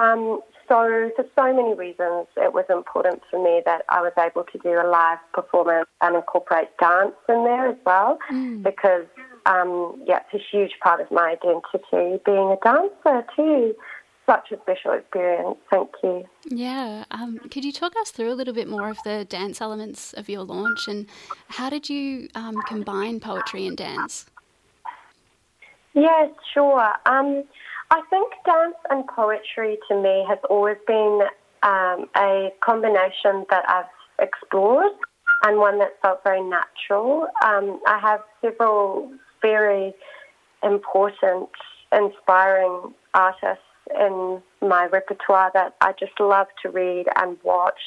Um, 0.01 0.41
so, 0.69 1.11
for 1.15 1.25
so 1.37 1.55
many 1.55 1.75
reasons, 1.75 2.27
it 2.37 2.53
was 2.53 2.65
important 2.69 3.23
for 3.31 3.43
me 3.43 3.63
that 3.65 3.83
I 3.89 4.01
was 4.01 4.13
able 4.19 4.45
to 4.45 4.59
do 4.59 4.71
a 4.71 4.87
live 4.87 5.19
performance 5.33 5.87
and 6.01 6.17
incorporate 6.17 6.77
dance 6.79 7.15
in 7.29 7.45
there 7.45 7.69
as 7.69 7.77
well, 7.87 8.19
mm. 8.31 8.63
because, 8.65 9.07
um, 9.47 10.03
yeah, 10.07 10.21
it's 10.33 10.43
a 10.43 10.57
huge 10.57 10.73
part 10.83 11.01
of 11.01 11.11
my 11.13 11.37
identity 11.39 12.21
being 12.27 12.51
a 12.51 12.59
dancer 12.65 13.25
too 13.37 13.75
such 14.27 14.51
a 14.53 14.61
special 14.63 14.93
experience. 14.93 15.57
Thank 15.71 15.91
you. 16.03 16.25
Yeah. 16.47 17.05
Um, 17.11 17.39
could 17.51 17.65
you 17.65 17.73
talk 17.73 17.95
us 18.01 18.11
through 18.11 18.33
a 18.33 18.35
little 18.35 18.55
bit 18.55 18.69
more 18.69 18.91
of 18.91 18.99
the 19.05 19.25
dance 19.25 19.61
elements 19.61 20.13
of 20.13 20.29
your 20.29 20.43
launch 20.43 20.89
and 20.89 21.07
how 21.49 21.71
did 21.71 21.89
you 21.89 22.29
um, 22.35 22.57
combine 22.67 23.21
poetry 23.21 23.67
and 23.67 23.77
dance? 23.77 24.27
Yes, 25.95 26.31
sure. 26.53 26.93
Um, 27.07 27.45
I 27.91 28.03
think 28.11 28.33
dance 28.45 28.77
and 28.91 29.07
poetry 29.07 29.79
to 29.89 30.03
me 30.03 30.25
has 30.29 30.39
always 30.51 30.77
been 30.87 31.21
um, 31.63 32.07
a 32.17 32.51
combination 32.61 33.47
that 33.49 33.65
I've 33.69 33.87
explored 34.19 34.93
and 35.45 35.59
one 35.59 35.79
that 35.79 35.93
felt 36.03 36.23
very 36.25 36.43
natural. 36.43 37.29
Um, 37.45 37.81
I 37.87 37.99
have 37.99 38.21
several 38.41 39.13
very 39.41 39.95
important, 40.63 41.49
inspiring 41.93 42.93
artists 43.15 43.63
in 43.99 44.43
my 44.61 44.87
repertoire 44.87 45.51
that 45.55 45.75
I 45.81 45.93
just 45.99 46.19
love 46.19 46.49
to 46.63 46.71
read 46.71 47.07
and 47.17 47.37
watch. 47.43 47.81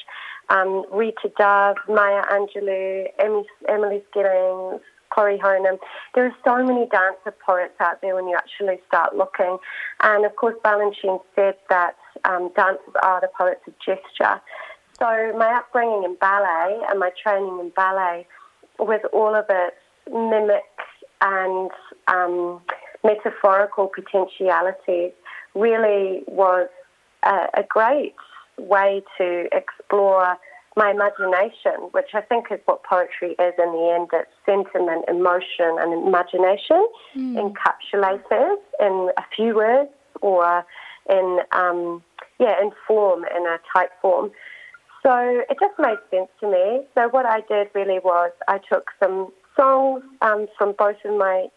Um, 0.50 0.86
Rita 0.92 1.32
Dove, 1.38 1.78
Maya 1.88 2.24
Angelou, 2.32 3.06
Emily, 3.20 3.46
Emily 3.68 4.04
Skillings, 4.12 4.82
Corrie 5.10 5.40
Honum. 5.40 5.78
There 6.16 6.26
are 6.26 6.36
so 6.44 6.64
many 6.64 6.88
dancer 6.88 7.36
poets 7.46 7.74
out 7.80 8.02
there 8.02 8.16
when 8.16 8.28
you 8.28 8.36
actually 8.36 8.80
start 8.88 9.16
looking. 9.16 9.58
And 10.02 10.26
of 10.26 10.36
course, 10.36 10.56
Balanchine 10.64 11.22
said 11.36 11.56
that 11.70 11.96
um, 12.26 12.52
dancers 12.56 12.94
are 13.04 13.22
the 13.22 13.30
poets 13.38 13.62
of 13.68 13.74
gesture. 13.80 14.42
So 15.00 15.34
my 15.38 15.54
upbringing 15.56 16.04
in 16.04 16.16
ballet 16.16 16.80
and 16.90 17.00
my 17.00 17.12
training 17.22 17.60
in 17.60 17.70
ballet, 17.76 18.28
with 18.80 19.02
all 19.14 19.36
of 19.36 19.46
its 19.50 19.76
mimics 20.12 20.86
and 21.22 21.72
um, 22.08 22.62
metaphorical 23.04 23.90
potentialities, 23.94 25.14
really 25.56 26.24
was 26.28 26.70
a, 27.24 27.48
a 27.56 27.64
great 27.64 28.16
way 28.58 29.02
to 29.18 29.48
explore 29.52 30.38
my 30.76 30.92
imagination, 30.92 31.90
which 31.92 32.10
I 32.14 32.22
think 32.22 32.48
is 32.52 32.60
what 32.66 32.84
poetry 32.84 33.32
is 33.32 33.54
in 33.58 33.72
the 33.72 33.96
end. 33.96 34.10
It's 34.14 34.32
sentiment, 34.46 35.06
emotion, 35.10 35.78
and 35.80 36.08
imagination 36.08 36.88
mm. 37.16 37.36
encapsulated 37.36 38.56
in 38.80 39.12
a 39.18 39.24
few 39.36 39.56
words 39.56 39.90
or 40.22 40.66
in 41.10 41.40
um, 41.52 42.04
yeah 42.40 42.62
in 42.62 42.72
form 42.88 43.26
in 43.36 43.46
a 43.46 43.58
type 43.74 43.92
form. 44.02 44.32
So 45.04 45.44
it 45.50 45.58
just 45.60 45.80
made 45.80 45.98
sense 46.12 46.30
to 46.42 46.52
me. 46.52 46.82
So 46.94 47.08
what 47.10 47.26
I 47.26 47.42
did 47.42 47.70
really 47.74 48.00
was 48.00 48.32
I 48.48 48.60
took 48.72 48.92
some 49.02 49.32
songs 49.58 50.04
um, 50.22 50.48
from 50.58 50.76
both 50.78 50.98
of 51.06 51.18
my 51.18 51.48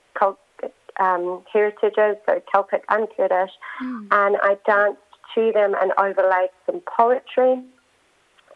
um, 1.01 1.43
heritages, 1.53 2.17
so 2.27 2.43
Celtic 2.53 2.85
and 2.89 3.09
Kurdish, 3.17 3.53
mm. 3.83 4.09
and 4.11 4.37
I 4.43 4.57
danced 4.67 5.01
to 5.35 5.53
them 5.53 5.75
and 5.81 5.93
overlaid 5.99 6.51
some 6.67 6.81
poetry, 6.81 7.63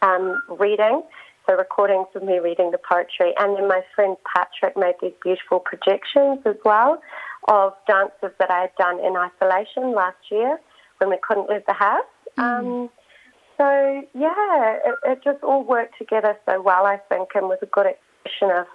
um, 0.01 0.41
reading, 0.59 1.01
so 1.47 1.55
recordings 1.55 2.07
of 2.15 2.23
me 2.23 2.39
reading 2.39 2.71
the 2.71 2.77
poetry. 2.77 3.33
And 3.39 3.57
then 3.57 3.67
my 3.67 3.81
friend 3.95 4.17
Patrick 4.35 4.77
made 4.77 4.95
these 5.01 5.13
beautiful 5.23 5.59
projections 5.59 6.39
as 6.45 6.55
well 6.63 7.01
of 7.47 7.73
dances 7.87 8.31
that 8.39 8.51
I 8.51 8.61
had 8.61 8.75
done 8.77 8.99
in 8.99 9.15
isolation 9.15 9.93
last 9.95 10.17
year 10.29 10.59
when 10.97 11.09
we 11.09 11.17
couldn't 11.25 11.49
leave 11.49 11.65
the 11.67 11.73
house. 11.73 12.03
Mm. 12.37 12.43
Um, 12.43 12.89
so, 13.57 14.03
yeah, 14.13 14.77
it, 14.85 14.95
it 15.05 15.23
just 15.23 15.43
all 15.43 15.63
worked 15.63 15.97
together 15.97 16.37
so 16.45 16.61
well, 16.61 16.85
I 16.85 16.97
think, 17.09 17.29
and 17.33 17.47
was 17.47 17.57
a 17.63 17.65
good 17.65 17.87
expression 17.87 18.55
of 18.55 18.67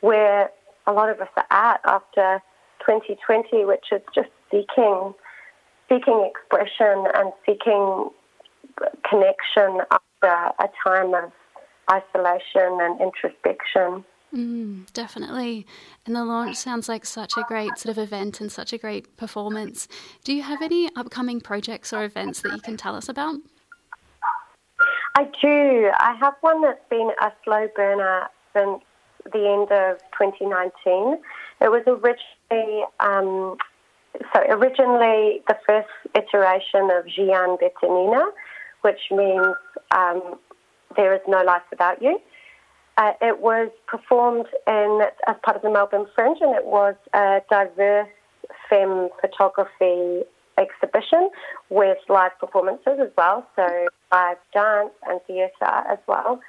where 0.00 0.50
a 0.86 0.92
lot 0.92 1.10
of 1.10 1.20
us 1.20 1.28
are 1.36 1.46
at 1.50 1.80
after 1.84 2.42
2020, 2.86 3.64
which 3.64 3.86
is 3.92 4.02
just 4.14 4.30
seeking 4.50 5.14
seeking 5.88 6.30
expression 6.30 7.04
and 7.14 7.32
seeking 7.44 8.10
connection 9.08 9.82
after 9.90 10.52
a 10.58 10.68
time 10.82 11.14
of 11.14 11.30
isolation 11.90 12.78
and 12.80 13.00
introspection. 13.00 14.04
Mm, 14.34 14.90
definitely. 14.92 15.66
And 16.06 16.16
the 16.16 16.24
launch 16.24 16.56
sounds 16.56 16.88
like 16.88 17.04
such 17.04 17.36
a 17.36 17.44
great 17.46 17.78
sort 17.78 17.96
of 17.96 18.02
event 18.02 18.40
and 18.40 18.50
such 18.50 18.72
a 18.72 18.78
great 18.78 19.16
performance. 19.16 19.86
Do 20.24 20.32
you 20.32 20.42
have 20.42 20.60
any 20.60 20.90
upcoming 20.96 21.40
projects 21.40 21.92
or 21.92 22.04
events 22.04 22.40
that 22.40 22.52
you 22.52 22.60
can 22.60 22.76
tell 22.76 22.96
us 22.96 23.08
about? 23.08 23.36
I 25.16 25.24
do. 25.40 25.90
I 25.96 26.16
have 26.18 26.34
one 26.40 26.62
that's 26.62 26.80
been 26.90 27.10
a 27.20 27.30
slow 27.44 27.68
burner 27.76 28.26
since 28.52 28.82
the 29.32 29.48
end 29.48 29.70
of 29.70 29.98
2019. 30.18 31.18
It 31.60 31.70
was 31.70 31.82
originally, 31.86 32.84
um, 33.00 33.56
so 34.32 34.40
originally 34.48 35.42
the 35.48 35.56
first 35.66 35.88
iteration 36.14 36.90
of 36.90 37.06
Jian 37.06 37.58
Betanina, 37.60 38.30
which 38.82 39.00
means 39.10 39.54
um, 39.90 40.38
there 40.96 41.14
is 41.14 41.20
no 41.26 41.42
life 41.42 41.62
without 41.70 42.02
you. 42.02 42.20
Uh, 42.96 43.12
it 43.20 43.40
was 43.40 43.70
performed 43.86 44.46
in 44.66 45.00
as 45.26 45.36
part 45.42 45.56
of 45.56 45.62
the 45.62 45.70
Melbourne 45.70 46.06
Fringe, 46.14 46.38
and 46.40 46.54
it 46.54 46.64
was 46.64 46.94
a 47.12 47.40
diverse 47.50 48.08
femme 48.68 49.08
photography 49.20 50.22
exhibition 50.58 51.30
with 51.70 51.98
live 52.08 52.38
performances 52.38 52.98
as 53.00 53.10
well, 53.16 53.46
so 53.56 53.88
live 54.12 54.36
dance 54.52 54.90
and 55.08 55.20
theatre 55.26 55.82
as 55.90 55.98
well. 56.06 56.40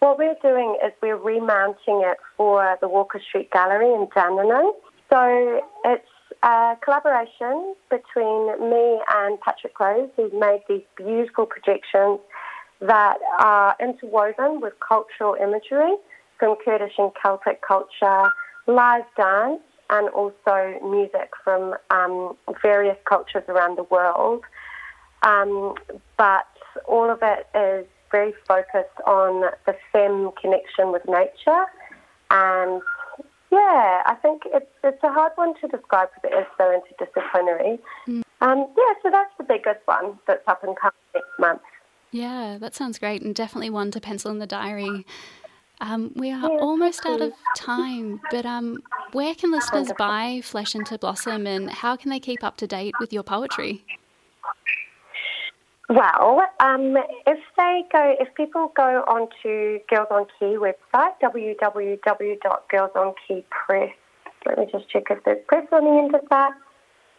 What 0.00 0.18
we're 0.18 0.36
doing 0.42 0.76
is 0.84 0.92
we're 1.02 1.16
remounting 1.16 2.02
it 2.04 2.18
for 2.36 2.76
the 2.80 2.88
Walker 2.88 3.20
Street 3.28 3.50
Gallery 3.50 3.92
in 3.92 4.08
Dandenong. 4.14 4.72
So 5.10 5.60
it's 5.84 6.06
a 6.42 6.76
collaboration 6.84 7.74
between 7.90 8.70
me 8.70 9.00
and 9.12 9.40
Patrick 9.40 9.78
Rose, 9.78 10.10
who's 10.16 10.32
made 10.32 10.60
these 10.68 10.82
beautiful 10.96 11.46
projections 11.46 12.20
that 12.80 13.18
are 13.40 13.74
interwoven 13.80 14.60
with 14.60 14.74
cultural 14.86 15.34
imagery 15.34 15.96
from 16.38 16.56
Kurdish 16.64 16.92
and 16.98 17.10
Celtic 17.20 17.60
culture, 17.66 18.30
live 18.68 19.04
dance, 19.16 19.60
and 19.90 20.08
also 20.10 20.78
music 20.88 21.30
from 21.42 21.74
um, 21.90 22.36
various 22.62 22.96
cultures 23.08 23.42
around 23.48 23.78
the 23.78 23.84
world. 23.84 24.44
Um, 25.22 25.74
but 26.16 26.46
all 26.86 27.10
of 27.10 27.18
it 27.22 27.48
is 27.56 27.86
very 28.10 28.32
focused 28.46 29.00
on 29.06 29.50
the 29.66 29.76
fem 29.92 30.30
connection 30.40 30.92
with 30.92 31.02
nature. 31.06 31.64
And 32.30 32.82
yeah, 33.50 34.02
I 34.06 34.16
think 34.20 34.42
it's, 34.46 34.70
it's 34.84 35.02
a 35.02 35.12
hard 35.12 35.32
one 35.36 35.54
to 35.60 35.68
describe 35.68 36.08
because 36.14 36.30
it 36.30 36.38
is 36.38 36.46
so 36.58 36.80
interdisciplinary. 36.80 37.78
Mm. 38.06 38.22
Um, 38.40 38.66
yeah, 38.76 38.94
so 39.02 39.10
that's 39.10 39.32
the 39.38 39.44
biggest 39.44 39.80
one 39.86 40.18
that's 40.26 40.46
up 40.46 40.62
and 40.62 40.76
coming 40.76 40.92
next 41.14 41.38
month. 41.38 41.62
Yeah, 42.10 42.56
that 42.60 42.74
sounds 42.74 42.98
great 42.98 43.22
and 43.22 43.34
definitely 43.34 43.70
one 43.70 43.90
to 43.90 44.00
pencil 44.00 44.30
in 44.30 44.38
the 44.38 44.46
diary. 44.46 45.06
Um, 45.80 46.12
we 46.16 46.30
are 46.30 46.50
yeah, 46.50 46.58
almost 46.58 47.06
out 47.06 47.20
of 47.20 47.32
time, 47.56 48.20
but 48.30 48.44
um, 48.44 48.82
where 49.12 49.34
can 49.34 49.52
listeners 49.52 49.92
buy 49.96 50.40
Flesh 50.42 50.74
into 50.74 50.98
Blossom 50.98 51.46
and 51.46 51.70
how 51.70 51.96
can 51.96 52.10
they 52.10 52.18
keep 52.18 52.42
up 52.42 52.56
to 52.58 52.66
date 52.66 52.94
with 52.98 53.12
your 53.12 53.22
poetry? 53.22 53.84
Well, 55.88 56.42
um, 56.60 56.96
if 57.26 57.38
they 57.56 57.84
go, 57.90 58.14
if 58.20 58.34
people 58.34 58.70
go 58.76 59.02
onto 59.08 59.80
Girls 59.88 60.08
on 60.10 60.26
Key 60.38 60.58
website, 60.58 61.18
www.girlsonkeypress, 61.22 63.94
let 64.44 64.58
me 64.58 64.66
just 64.70 64.90
check 64.90 65.04
if 65.10 65.24
there's 65.24 65.42
press 65.48 65.66
on 65.72 65.84
the 65.84 65.90
end 65.90 66.14
of 66.14 66.28
that. 66.28 66.52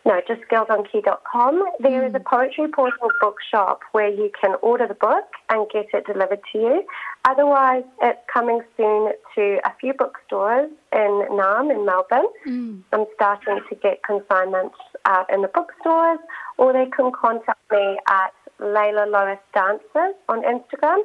No, 0.06 0.22
just 0.28 0.42
girlsonkey.com. 0.50 1.64
There 1.80 2.08
is 2.08 2.16
a 2.16 2.20
poetry 2.20 2.68
portal 2.74 3.10
bookshop 3.20 3.82
where 3.92 4.08
you 4.08 4.32
can 4.40 4.56
order 4.62 4.88
the 4.88 4.94
book 4.94 5.26
and 5.50 5.70
get 5.70 5.88
it 5.94 6.06
delivered 6.06 6.40
to 6.54 6.58
you. 6.58 6.86
Otherwise, 7.26 7.84
it's 8.02 8.20
coming 8.32 8.62
soon 8.78 9.12
to 9.36 9.60
a 9.66 9.74
few 9.80 9.94
bookstores 9.94 10.70
in 10.94 11.28
Naarm 11.32 11.70
in 11.70 11.86
Melbourne. 11.86 12.28
Mm. 12.48 12.82
I'm 12.94 13.06
starting 13.16 13.60
to 13.68 13.76
get 13.76 14.02
consignments 14.04 14.78
out 15.06 15.32
in 15.34 15.42
the 15.42 15.50
bookstores, 15.50 16.20
or 16.58 16.72
they 16.72 16.86
can 16.96 17.12
contact 17.12 17.60
me 17.70 17.98
at 18.10 18.32
Leila 18.60 19.06
Lois 19.10 19.40
Dances 19.54 20.16
on 20.28 20.44
Instagram. 20.44 21.02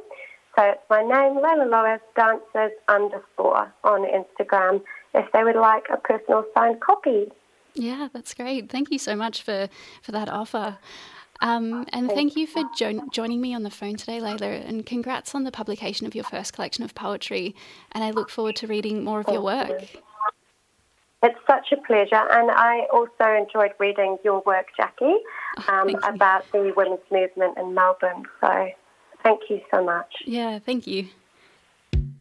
So 0.56 0.62
it's 0.62 0.82
my 0.88 1.02
name, 1.02 1.36
Leila 1.36 1.66
Lois 1.68 2.00
Dances 2.16 2.76
underscore 2.88 3.72
on 3.82 4.06
Instagram 4.06 4.82
if 5.14 5.30
they 5.32 5.44
would 5.44 5.56
like 5.56 5.84
a 5.92 5.96
personal 5.96 6.44
signed 6.54 6.80
copy. 6.80 7.30
Yeah, 7.74 8.08
that's 8.12 8.34
great. 8.34 8.70
Thank 8.70 8.90
you 8.90 8.98
so 8.98 9.16
much 9.16 9.42
for, 9.42 9.68
for 10.02 10.12
that 10.12 10.28
offer. 10.28 10.78
Um, 11.40 11.84
and 11.92 12.08
thank 12.08 12.36
you 12.36 12.46
for 12.46 12.62
jo- 12.76 13.02
joining 13.10 13.40
me 13.40 13.54
on 13.54 13.64
the 13.64 13.70
phone 13.70 13.96
today, 13.96 14.20
Leila. 14.20 14.46
And 14.46 14.86
congrats 14.86 15.34
on 15.34 15.42
the 15.42 15.50
publication 15.50 16.06
of 16.06 16.14
your 16.14 16.24
first 16.24 16.52
collection 16.52 16.84
of 16.84 16.94
poetry. 16.94 17.54
And 17.92 18.04
I 18.04 18.10
look 18.12 18.30
forward 18.30 18.56
to 18.56 18.66
reading 18.66 19.02
more 19.04 19.20
of 19.20 19.28
your 19.28 19.42
work. 19.42 19.82
It's 21.24 21.38
such 21.46 21.72
a 21.72 21.78
pleasure. 21.78 22.28
And 22.30 22.50
I 22.50 22.86
also 22.92 23.24
enjoyed 23.24 23.72
reading 23.78 24.18
your 24.22 24.42
work, 24.44 24.66
Jacqui, 24.78 25.16
oh, 25.56 25.64
um, 25.68 25.94
oh, 25.94 26.08
about 26.08 26.44
the 26.52 26.74
women's 26.76 27.00
movement 27.10 27.56
in 27.56 27.72
Melbourne. 27.72 28.24
So 28.42 28.68
thank 29.22 29.40
you 29.48 29.62
so 29.72 29.82
much. 29.82 30.16
Yeah, 30.26 30.58
thank 30.58 30.86
you. 30.86 31.08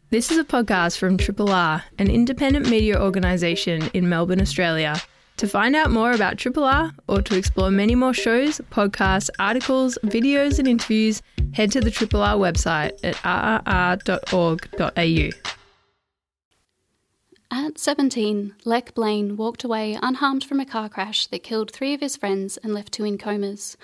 This 0.08 0.30
is 0.30 0.38
a 0.38 0.44
podcast 0.44 0.96
from 0.96 1.18
Triple 1.18 1.50
R, 1.50 1.84
an 1.98 2.08
independent 2.08 2.70
media 2.70 2.98
organisation 2.98 3.90
in 3.92 4.08
Melbourne, 4.08 4.40
Australia. 4.40 4.96
To 5.38 5.48
find 5.48 5.74
out 5.76 5.90
more 5.90 6.12
about 6.12 6.38
Triple 6.38 6.64
R 6.64 6.92
or 7.06 7.20
to 7.20 7.36
explore 7.36 7.70
many 7.70 7.94
more 7.94 8.14
shows, 8.14 8.58
podcasts, 8.70 9.28
articles, 9.38 9.98
videos, 10.04 10.58
and 10.58 10.66
interviews, 10.66 11.20
head 11.52 11.70
to 11.72 11.82
the 11.82 11.90
Triple 11.90 12.22
R 12.22 12.36
website 12.36 12.92
at 13.02 13.16
rrr.org.au. 13.16 14.00
At 17.56 17.78
17, 17.78 18.56
Lech 18.64 18.94
Blaine 18.94 19.36
walked 19.36 19.62
away 19.62 19.96
unharmed 20.02 20.42
from 20.42 20.58
a 20.58 20.66
car 20.66 20.88
crash 20.88 21.28
that 21.28 21.44
killed 21.44 21.70
three 21.70 21.94
of 21.94 22.00
his 22.00 22.16
friends 22.16 22.56
and 22.56 22.74
left 22.74 22.90
two 22.90 23.04
in 23.04 23.16
comas. 23.16 23.76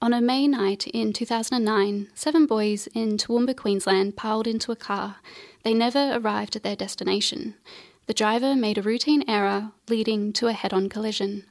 On 0.00 0.12
a 0.12 0.20
May 0.20 0.46
night 0.46 0.86
in 0.86 1.12
2009, 1.12 2.10
seven 2.14 2.46
boys 2.46 2.86
in 2.94 3.16
Toowoomba, 3.16 3.56
Queensland, 3.56 4.14
piled 4.16 4.46
into 4.46 4.70
a 4.70 4.76
car. 4.76 5.16
They 5.64 5.74
never 5.74 6.12
arrived 6.14 6.54
at 6.54 6.62
their 6.62 6.76
destination 6.76 7.56
the 8.06 8.14
driver 8.14 8.54
made 8.54 8.78
a 8.78 8.82
routine 8.82 9.24
error 9.26 9.72
leading 9.88 10.32
to 10.34 10.46
a 10.46 10.52
head 10.52 10.72
on 10.72 10.88
collision. 10.88 11.44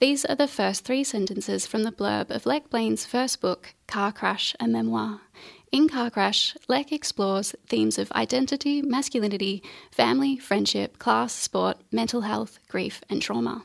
These 0.00 0.24
are 0.24 0.34
the 0.34 0.46
first 0.46 0.84
three 0.84 1.02
sentences 1.02 1.66
from 1.66 1.82
the 1.82 1.90
blurb 1.90 2.30
of 2.30 2.46
Lech 2.46 2.70
Blaine's 2.70 3.04
first 3.04 3.40
book, 3.40 3.74
Car 3.86 4.12
Crash, 4.12 4.54
a 4.60 4.68
Memoir. 4.68 5.22
In 5.70 5.86
Car 5.86 6.08
Crash, 6.10 6.56
Lech 6.66 6.92
explores 6.92 7.54
themes 7.66 7.98
of 7.98 8.10
identity, 8.12 8.80
masculinity, 8.80 9.62
family, 9.90 10.38
friendship, 10.38 10.98
class, 10.98 11.34
sport, 11.34 11.76
mental 11.92 12.22
health, 12.22 12.58
grief, 12.68 13.02
and 13.10 13.20
trauma. 13.20 13.64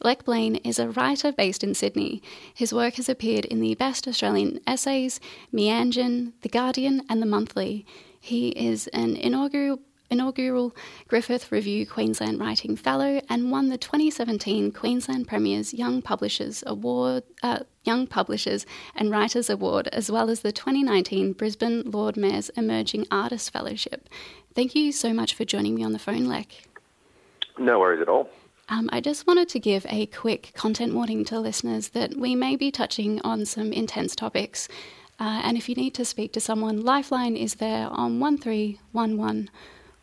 Lech 0.00 0.24
Blaine 0.24 0.56
is 0.56 0.78
a 0.78 0.90
writer 0.90 1.32
based 1.32 1.64
in 1.64 1.74
Sydney. 1.74 2.22
His 2.54 2.72
work 2.72 2.94
has 2.94 3.08
appeared 3.08 3.46
in 3.46 3.60
the 3.60 3.74
Best 3.74 4.06
Australian 4.06 4.60
Essays, 4.64 5.18
Meanjin, 5.52 6.34
The 6.42 6.48
Guardian, 6.48 7.02
and 7.08 7.20
The 7.20 7.26
Monthly. 7.26 7.84
He 8.20 8.50
is 8.50 8.86
an 8.88 9.16
inaugural 9.16 9.80
inaugural 10.10 10.74
Griffith 11.08 11.50
Review 11.50 11.86
Queensland 11.86 12.38
Writing 12.40 12.76
Fellow 12.76 13.20
and 13.28 13.50
won 13.50 13.68
the 13.68 13.78
2017 13.78 14.72
Queensland 14.72 15.26
Premier's 15.26 15.74
Young 15.74 16.02
Publishers 16.02 16.62
Award, 16.66 17.22
uh, 17.42 17.60
Young 17.84 18.06
Publishers 18.06 18.66
and 18.94 19.10
Writers 19.10 19.50
Award, 19.50 19.88
as 19.88 20.10
well 20.10 20.30
as 20.30 20.40
the 20.40 20.52
2019 20.52 21.32
Brisbane 21.32 21.82
Lord 21.90 22.16
Mayor's 22.16 22.50
Emerging 22.50 23.06
Artist 23.10 23.52
Fellowship. 23.52 24.08
Thank 24.54 24.74
you 24.74 24.92
so 24.92 25.12
much 25.12 25.34
for 25.34 25.44
joining 25.44 25.74
me 25.74 25.84
on 25.84 25.92
the 25.92 25.98
phone, 25.98 26.26
Lech. 26.26 26.68
No 27.58 27.78
worries 27.78 28.00
at 28.00 28.08
all. 28.08 28.28
Um, 28.68 28.88
I 28.92 29.00
just 29.00 29.26
wanted 29.26 29.48
to 29.50 29.60
give 29.60 29.84
a 29.90 30.06
quick 30.06 30.52
content 30.54 30.94
warning 30.94 31.24
to 31.26 31.38
listeners 31.38 31.88
that 31.88 32.16
we 32.16 32.34
may 32.34 32.56
be 32.56 32.70
touching 32.70 33.20
on 33.22 33.44
some 33.44 33.72
intense 33.72 34.16
topics. 34.16 34.68
Uh, 35.20 35.42
and 35.44 35.56
if 35.56 35.68
you 35.68 35.74
need 35.74 35.94
to 35.94 36.04
speak 36.04 36.32
to 36.32 36.40
someone, 36.40 36.82
Lifeline 36.82 37.36
is 37.36 37.56
there 37.56 37.88
on 37.90 38.18
1311 38.18 39.50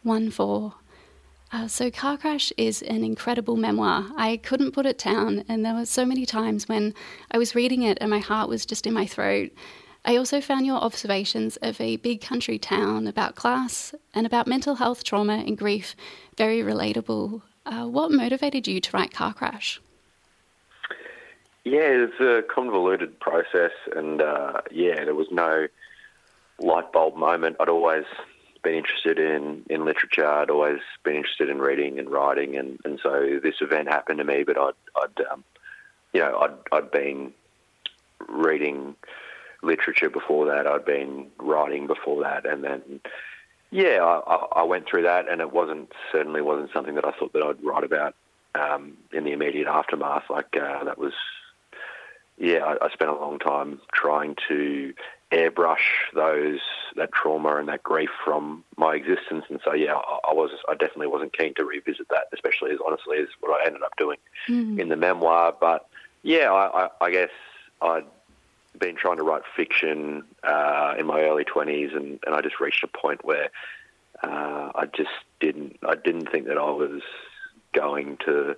one 0.03 0.31
four. 0.31 0.73
Uh, 1.53 1.67
so, 1.67 1.91
Car 1.91 2.17
Crash 2.17 2.53
is 2.57 2.81
an 2.81 3.03
incredible 3.03 3.57
memoir. 3.57 4.05
I 4.15 4.37
couldn't 4.37 4.71
put 4.71 4.85
it 4.85 4.97
down, 4.97 5.43
and 5.49 5.65
there 5.65 5.73
were 5.73 5.85
so 5.85 6.05
many 6.05 6.25
times 6.25 6.69
when 6.69 6.93
I 7.29 7.37
was 7.37 7.55
reading 7.55 7.83
it 7.83 7.97
and 7.99 8.09
my 8.09 8.19
heart 8.19 8.47
was 8.47 8.65
just 8.65 8.87
in 8.87 8.93
my 8.93 9.05
throat. 9.05 9.51
I 10.05 10.15
also 10.15 10.41
found 10.41 10.65
your 10.65 10.77
observations 10.77 11.57
of 11.57 11.79
a 11.79 11.97
big 11.97 12.21
country 12.21 12.57
town 12.57 13.05
about 13.05 13.35
class 13.35 13.93
and 14.15 14.25
about 14.25 14.47
mental 14.47 14.75
health, 14.75 15.03
trauma, 15.03 15.43
and 15.45 15.57
grief 15.57 15.95
very 16.37 16.61
relatable. 16.61 17.41
Uh, 17.65 17.85
what 17.85 18.11
motivated 18.11 18.67
you 18.67 18.79
to 18.81 18.97
write 18.97 19.13
Car 19.13 19.33
Crash? 19.33 19.79
Yeah, 21.63 21.81
it's 21.81 22.19
a 22.19 22.43
convoluted 22.51 23.19
process, 23.19 23.71
and 23.95 24.21
uh, 24.21 24.61
yeah, 24.71 25.05
there 25.05 25.13
was 25.13 25.27
no 25.29 25.67
light 26.59 26.91
bulb 26.91 27.15
moment. 27.15 27.57
I'd 27.59 27.69
always 27.69 28.05
been 28.63 28.75
interested 28.75 29.19
in, 29.19 29.63
in 29.69 29.85
literature. 29.85 30.27
I'd 30.27 30.49
always 30.49 30.79
been 31.03 31.15
interested 31.15 31.49
in 31.49 31.59
reading 31.59 31.99
and 31.99 32.09
writing, 32.09 32.55
and, 32.55 32.79
and 32.85 32.99
so 33.01 33.39
this 33.41 33.55
event 33.61 33.87
happened 33.87 34.19
to 34.19 34.23
me. 34.23 34.43
But 34.43 34.57
I'd, 34.57 34.73
I'd 34.95 35.25
um, 35.31 35.43
you 36.13 36.21
know, 36.21 36.39
I'd, 36.39 36.75
I'd 36.75 36.91
been 36.91 37.33
reading 38.27 38.95
literature 39.63 40.09
before 40.09 40.45
that. 40.47 40.67
I'd 40.67 40.85
been 40.85 41.27
writing 41.39 41.87
before 41.87 42.21
that, 42.23 42.45
and 42.45 42.63
then 42.63 43.01
yeah, 43.71 44.03
I, 44.03 44.61
I 44.61 44.63
went 44.63 44.87
through 44.87 45.03
that, 45.03 45.29
and 45.29 45.39
it 45.41 45.53
wasn't 45.53 45.91
certainly 46.11 46.41
wasn't 46.41 46.71
something 46.73 46.95
that 46.95 47.05
I 47.05 47.11
thought 47.11 47.33
that 47.33 47.41
I'd 47.41 47.63
write 47.63 47.85
about 47.85 48.15
um, 48.53 48.97
in 49.13 49.23
the 49.23 49.31
immediate 49.31 49.67
aftermath. 49.67 50.23
Like 50.29 50.55
uh, 50.57 50.83
that 50.83 50.97
was, 50.97 51.13
yeah, 52.41 52.65
I, 52.65 52.85
I 52.85 52.89
spent 52.89 53.11
a 53.11 53.15
long 53.15 53.37
time 53.37 53.79
trying 53.93 54.35
to 54.47 54.93
airbrush 55.31 56.09
those 56.13 56.59
that 56.95 57.11
trauma 57.13 57.55
and 57.57 57.69
that 57.69 57.83
grief 57.83 58.09
from 58.25 58.63
my 58.77 58.95
existence. 58.95 59.45
And 59.49 59.59
so, 59.63 59.73
yeah, 59.73 59.93
I, 59.93 60.19
I, 60.29 60.33
was 60.33 60.49
I 60.67 60.73
definitely 60.73 61.07
wasn't 61.07 61.37
keen 61.37 61.53
to 61.53 61.63
revisit 61.63 62.09
that, 62.09 62.25
especially 62.33 62.71
as 62.71 62.79
honestly 62.85 63.19
as 63.19 63.27
what 63.39 63.61
I 63.61 63.67
ended 63.67 63.83
up 63.83 63.95
doing 63.95 64.17
mm. 64.49 64.79
in 64.79 64.89
the 64.89 64.95
memoir. 64.95 65.55
But 65.57 65.87
yeah, 66.23 66.51
I, 66.51 66.85
I, 66.85 66.89
I, 66.99 67.11
guess 67.11 67.29
I'd 67.79 68.05
been 68.77 68.95
trying 68.95 69.17
to 69.17 69.23
write 69.23 69.43
fiction 69.55 70.23
uh, 70.43 70.95
in 70.97 71.05
my 71.05 71.21
early 71.21 71.43
twenties, 71.43 71.91
and, 71.93 72.19
and 72.25 72.33
I 72.33 72.41
just 72.41 72.59
reached 72.59 72.83
a 72.83 72.87
point 72.87 73.23
where 73.23 73.49
uh, 74.23 74.71
I 74.73 74.87
just 74.95 75.11
didn't 75.39 75.77
I 75.87 75.93
didn't 75.93 76.31
think 76.31 76.47
that 76.47 76.57
I 76.57 76.71
was 76.71 77.01
going 77.73 78.17
to. 78.25 78.55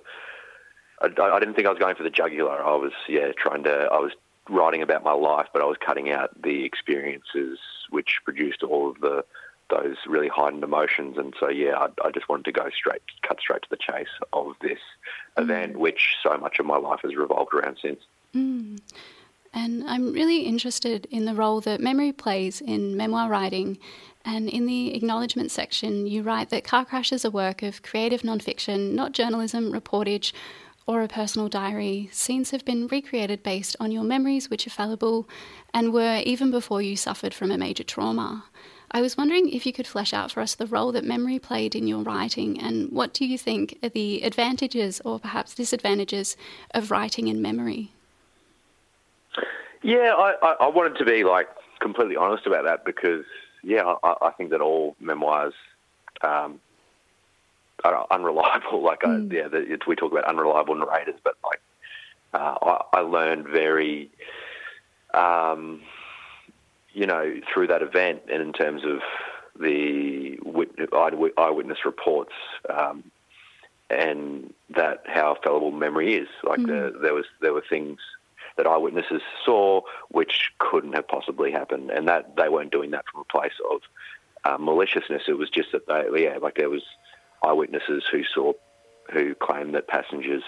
I, 1.03 1.21
I 1.21 1.39
didn't 1.39 1.55
think 1.55 1.67
I 1.67 1.69
was 1.69 1.79
going 1.79 1.95
for 1.95 2.03
the 2.03 2.09
jugular. 2.09 2.63
I 2.63 2.75
was, 2.75 2.93
yeah, 3.07 3.31
trying 3.37 3.63
to. 3.63 3.89
I 3.91 3.99
was 3.99 4.13
writing 4.49 4.81
about 4.81 5.03
my 5.03 5.13
life, 5.13 5.47
but 5.53 5.61
I 5.61 5.65
was 5.65 5.77
cutting 5.77 6.11
out 6.11 6.41
the 6.41 6.65
experiences 6.65 7.59
which 7.89 8.19
produced 8.25 8.63
all 8.63 8.89
of 8.89 8.99
the, 8.99 9.23
those 9.69 9.95
really 10.07 10.27
heightened 10.27 10.63
emotions. 10.63 11.17
And 11.17 11.33
so, 11.39 11.49
yeah, 11.49 11.77
I, 11.77 12.07
I 12.07 12.11
just 12.11 12.27
wanted 12.27 12.45
to 12.45 12.51
go 12.51 12.69
straight, 12.75 13.01
cut 13.21 13.39
straight 13.39 13.61
to 13.63 13.69
the 13.69 13.77
chase 13.77 14.07
of 14.33 14.55
this 14.61 14.79
mm. 15.37 15.43
event, 15.43 15.77
which 15.77 16.15
so 16.23 16.37
much 16.37 16.59
of 16.59 16.65
my 16.65 16.77
life 16.77 17.01
has 17.03 17.15
revolved 17.15 17.53
around 17.53 17.77
since. 17.81 18.01
Mm. 18.35 18.79
And 19.53 19.83
I'm 19.87 20.11
really 20.11 20.39
interested 20.39 21.05
in 21.11 21.25
the 21.25 21.35
role 21.35 21.61
that 21.61 21.79
memory 21.79 22.11
plays 22.11 22.59
in 22.59 22.97
memoir 22.97 23.29
writing. 23.29 23.77
And 24.25 24.49
in 24.49 24.65
the 24.65 24.95
acknowledgement 24.95 25.51
section, 25.51 26.07
you 26.07 26.23
write 26.23 26.49
that 26.49 26.63
Car 26.63 26.85
Crash 26.85 27.11
is 27.11 27.23
a 27.23 27.31
work 27.31 27.61
of 27.61 27.83
creative 27.83 28.21
nonfiction, 28.21 28.93
not 28.93 29.11
journalism, 29.11 29.71
reportage, 29.71 30.33
or 30.85 31.01
a 31.01 31.07
personal 31.07 31.47
diary. 31.47 32.09
Scenes 32.11 32.51
have 32.51 32.65
been 32.65 32.87
recreated 32.87 33.43
based 33.43 33.75
on 33.79 33.91
your 33.91 34.03
memories, 34.03 34.49
which 34.49 34.67
are 34.67 34.71
fallible 34.71 35.27
and 35.73 35.93
were 35.93 36.21
even 36.25 36.51
before 36.51 36.81
you 36.81 36.95
suffered 36.95 37.33
from 37.33 37.51
a 37.51 37.57
major 37.57 37.83
trauma. 37.83 38.45
I 38.91 39.01
was 39.01 39.17
wondering 39.17 39.49
if 39.49 39.65
you 39.65 39.73
could 39.73 39.87
flesh 39.87 40.13
out 40.13 40.31
for 40.31 40.41
us 40.41 40.53
the 40.53 40.67
role 40.67 40.91
that 40.91 41.03
memory 41.03 41.39
played 41.39 41.73
in 41.73 41.87
your 41.87 42.03
writing 42.03 42.59
and 42.59 42.91
what 42.91 43.11
do 43.11 43.25
you 43.25 43.39
think 43.39 43.79
are 43.81 43.89
the 43.89 44.21
advantages 44.21 45.01
or 45.03 45.19
perhaps 45.19 45.55
disadvantages 45.55 46.37
of 46.75 46.91
writing 46.91 47.27
in 47.27 47.41
memory? 47.41 47.91
Yeah, 49.81 50.13
I, 50.15 50.35
I, 50.43 50.55
I 50.61 50.67
wanted 50.67 50.97
to 50.99 51.05
be 51.05 51.23
like 51.23 51.47
completely 51.79 52.15
honest 52.15 52.45
about 52.45 52.65
that 52.65 52.85
because 52.85 53.25
yeah, 53.63 53.95
I, 54.03 54.15
I 54.21 54.31
think 54.31 54.51
that 54.51 54.61
all 54.61 54.95
memoirs 54.99 55.53
um, 56.21 56.59
unreliable. 58.11 58.81
Like, 58.83 59.01
mm. 59.01 59.31
I, 59.31 59.35
yeah, 59.35 59.47
the, 59.47 59.79
we 59.87 59.95
talk 59.95 60.11
about 60.11 60.25
unreliable 60.25 60.75
narrators, 60.75 61.15
but 61.23 61.35
like, 61.43 61.61
uh, 62.33 62.55
I, 62.61 62.97
I, 62.97 62.99
learned 63.01 63.47
very, 63.47 64.09
um, 65.13 65.81
you 66.93 67.05
know, 67.05 67.39
through 67.51 67.67
that 67.67 67.81
event, 67.81 68.23
and 68.31 68.41
in 68.41 68.53
terms 68.53 68.83
of 68.83 68.99
the 69.59 70.37
eyewitness 71.37 71.85
reports, 71.85 72.33
um, 72.69 73.03
and 73.89 74.53
that 74.75 75.03
how 75.05 75.37
fallible 75.43 75.71
memory 75.71 76.15
is. 76.15 76.27
Like, 76.43 76.59
mm. 76.59 76.67
the, 76.67 76.99
there 76.99 77.13
was 77.13 77.25
there 77.41 77.53
were 77.53 77.63
things 77.67 77.99
that 78.57 78.67
eyewitnesses 78.67 79.21
saw, 79.45 79.81
which 80.09 80.51
couldn't 80.59 80.93
have 80.93 81.07
possibly 81.07 81.51
happened, 81.51 81.89
and 81.91 82.07
that 82.07 82.35
they 82.35 82.49
weren't 82.49 82.71
doing 82.71 82.91
that 82.91 83.05
from 83.11 83.21
a 83.21 83.25
place 83.25 83.53
of 83.71 83.81
uh, 84.43 84.57
maliciousness. 84.57 85.23
It 85.27 85.37
was 85.37 85.49
just 85.49 85.71
that 85.71 85.87
they, 85.87 86.23
yeah, 86.23 86.37
like 86.37 86.55
there 86.55 86.69
was 86.69 86.83
eyewitnesses 87.43 88.03
who 88.12 88.23
saw, 88.23 88.53
who 89.12 89.36
claimed 89.36 89.75
that 89.75 89.88
passengers 89.88 90.43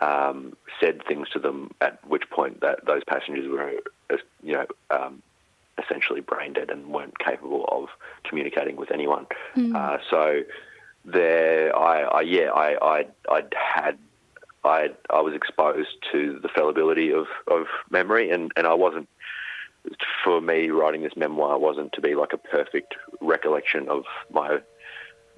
um, 0.00 0.56
said 0.80 1.04
things 1.06 1.28
to 1.30 1.38
them, 1.38 1.70
at 1.80 2.06
which 2.08 2.28
point 2.30 2.60
that 2.60 2.86
those 2.86 3.02
passengers 3.04 3.48
were, 3.48 3.72
uh, 4.10 4.16
you 4.42 4.52
know. 4.52 4.66
Um, 4.90 5.22
essentially 5.82 6.20
brain 6.20 6.52
dead 6.52 6.68
and 6.68 6.88
weren't 6.88 7.18
capable 7.18 7.64
of 7.72 7.88
communicating 8.28 8.76
with 8.76 8.90
anyone. 8.90 9.26
Mm. 9.56 9.74
Uh, 9.74 9.98
so 10.10 10.42
there, 11.04 11.74
I, 11.76 12.02
I 12.02 12.20
yeah, 12.20 12.50
I, 12.50 12.98
I, 12.98 13.06
I 13.30 13.42
had 13.56 13.98
I 14.64 14.90
I 15.08 15.20
was 15.20 15.34
exposed 15.34 15.88
to 16.12 16.38
the 16.42 16.48
fallibility 16.48 17.12
of, 17.12 17.26
of 17.48 17.66
memory, 17.90 18.30
and, 18.30 18.52
and 18.56 18.66
I 18.66 18.74
wasn't. 18.74 19.08
For 20.22 20.42
me, 20.42 20.68
writing 20.68 21.02
this 21.02 21.16
memoir 21.16 21.58
wasn't 21.58 21.94
to 21.94 22.02
be 22.02 22.14
like 22.14 22.34
a 22.34 22.36
perfect 22.36 22.96
recollection 23.22 23.88
of 23.88 24.04
my 24.30 24.58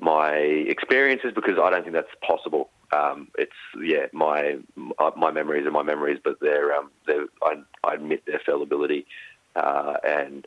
my 0.03 0.33
experiences 0.35 1.33
because 1.35 1.59
I 1.62 1.71
don't 1.71 1.83
think 1.83 1.95
that's 1.95 2.09
possible. 2.27 2.71
Um, 2.93 3.29
it's 3.38 3.53
yeah, 3.81 4.07
my 4.12 4.59
my 5.17 5.31
memories 5.31 5.65
are 5.67 5.71
my 5.71 5.85
memories, 5.85 6.19
but 6.23 6.41
they're 6.41 6.75
um, 6.75 6.91
they're 7.07 7.27
I, 7.43 7.55
I 7.85 7.95
admit 7.95 8.27
their 8.27 8.41
fallibility, 8.45 9.07
uh, 9.57 9.95
and 10.07 10.47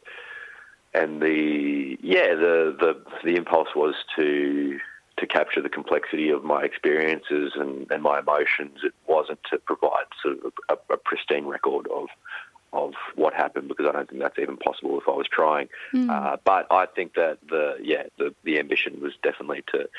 and 0.94 1.22
the 1.22 1.98
yeah 2.02 2.36
the 2.36 2.76
the 2.80 3.02
the 3.24 3.36
impulse 3.38 3.70
was 3.76 3.96
to 4.18 4.80
to 5.18 5.26
capture 5.26 5.62
the 5.62 5.70
complexity 5.70 6.30
of 6.30 6.44
my 6.44 6.64
experiences 6.64 7.54
and, 7.56 7.90
and 7.90 8.04
my 8.04 8.20
emotions. 8.20 8.80
It 8.84 8.94
wasn't 9.08 9.40
to 9.50 9.58
provide 9.60 10.08
sort 10.22 10.40
of 10.44 10.52
a, 10.70 10.94
a, 10.94 10.98
pristine 10.98 11.46
record 11.46 11.88
of 11.88 12.08
of 12.76 12.94
what 13.16 13.34
happened 13.34 13.68
because 13.68 13.86
I 13.88 13.92
don't 13.92 14.10
think 14.10 14.22
that's 14.22 14.40
even 14.40 14.58
possible 14.58 15.00
if 15.00 15.08
I 15.08 15.12
was 15.12 15.28
trying. 15.32 15.70
Mm. 15.94 16.10
Uh, 16.10 16.38
but 16.44 16.68
I 16.72 16.86
think 16.86 17.16
that 17.16 17.40
the 17.50 17.78
yeah 17.82 18.04
the, 18.18 18.34
the 18.44 18.60
ambition 18.60 19.02
was 19.02 19.14
definitely 19.24 19.64
to 19.72 19.90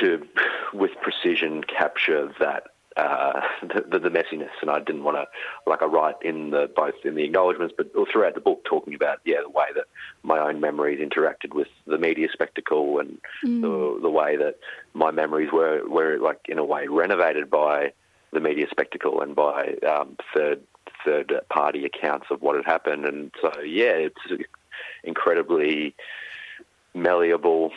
to 0.00 0.26
with 0.72 0.92
precision 1.02 1.62
capture 1.64 2.32
that 2.40 2.68
uh, 2.96 3.40
the, 3.62 3.98
the, 3.98 4.08
messiness, 4.08 4.50
and 4.60 4.70
I 4.70 4.78
didn't 4.78 5.02
want 5.02 5.16
to, 5.16 5.26
like 5.66 5.82
I 5.82 5.86
write 5.86 6.16
in 6.22 6.50
the 6.50 6.70
both 6.74 6.94
in 7.04 7.14
the 7.16 7.24
acknowledgements, 7.24 7.74
but 7.76 7.90
throughout 8.12 8.34
the 8.34 8.40
book, 8.40 8.64
talking 8.64 8.94
about 8.94 9.18
yeah 9.24 9.38
the 9.42 9.50
way 9.50 9.66
that 9.74 9.86
my 10.22 10.38
own 10.38 10.60
memories 10.60 11.00
interacted 11.00 11.54
with 11.54 11.68
the 11.86 11.98
media 11.98 12.28
spectacle, 12.32 13.00
and 13.00 13.18
mm. 13.44 13.60
the, 13.60 14.00
the 14.00 14.10
way 14.10 14.36
that 14.36 14.58
my 14.92 15.10
memories 15.10 15.50
were 15.52 15.86
were 15.88 16.18
like 16.18 16.40
in 16.48 16.58
a 16.58 16.64
way 16.64 16.86
renovated 16.86 17.50
by 17.50 17.92
the 18.32 18.40
media 18.40 18.66
spectacle 18.70 19.20
and 19.20 19.34
by 19.34 19.74
um, 19.88 20.16
third 20.34 20.60
third 21.04 21.40
party 21.50 21.84
accounts 21.84 22.26
of 22.30 22.42
what 22.42 22.56
had 22.56 22.64
happened, 22.64 23.04
and 23.04 23.30
so 23.40 23.60
yeah, 23.60 23.92
it's 23.92 24.44
incredibly 25.02 25.94
malleable. 26.94 27.72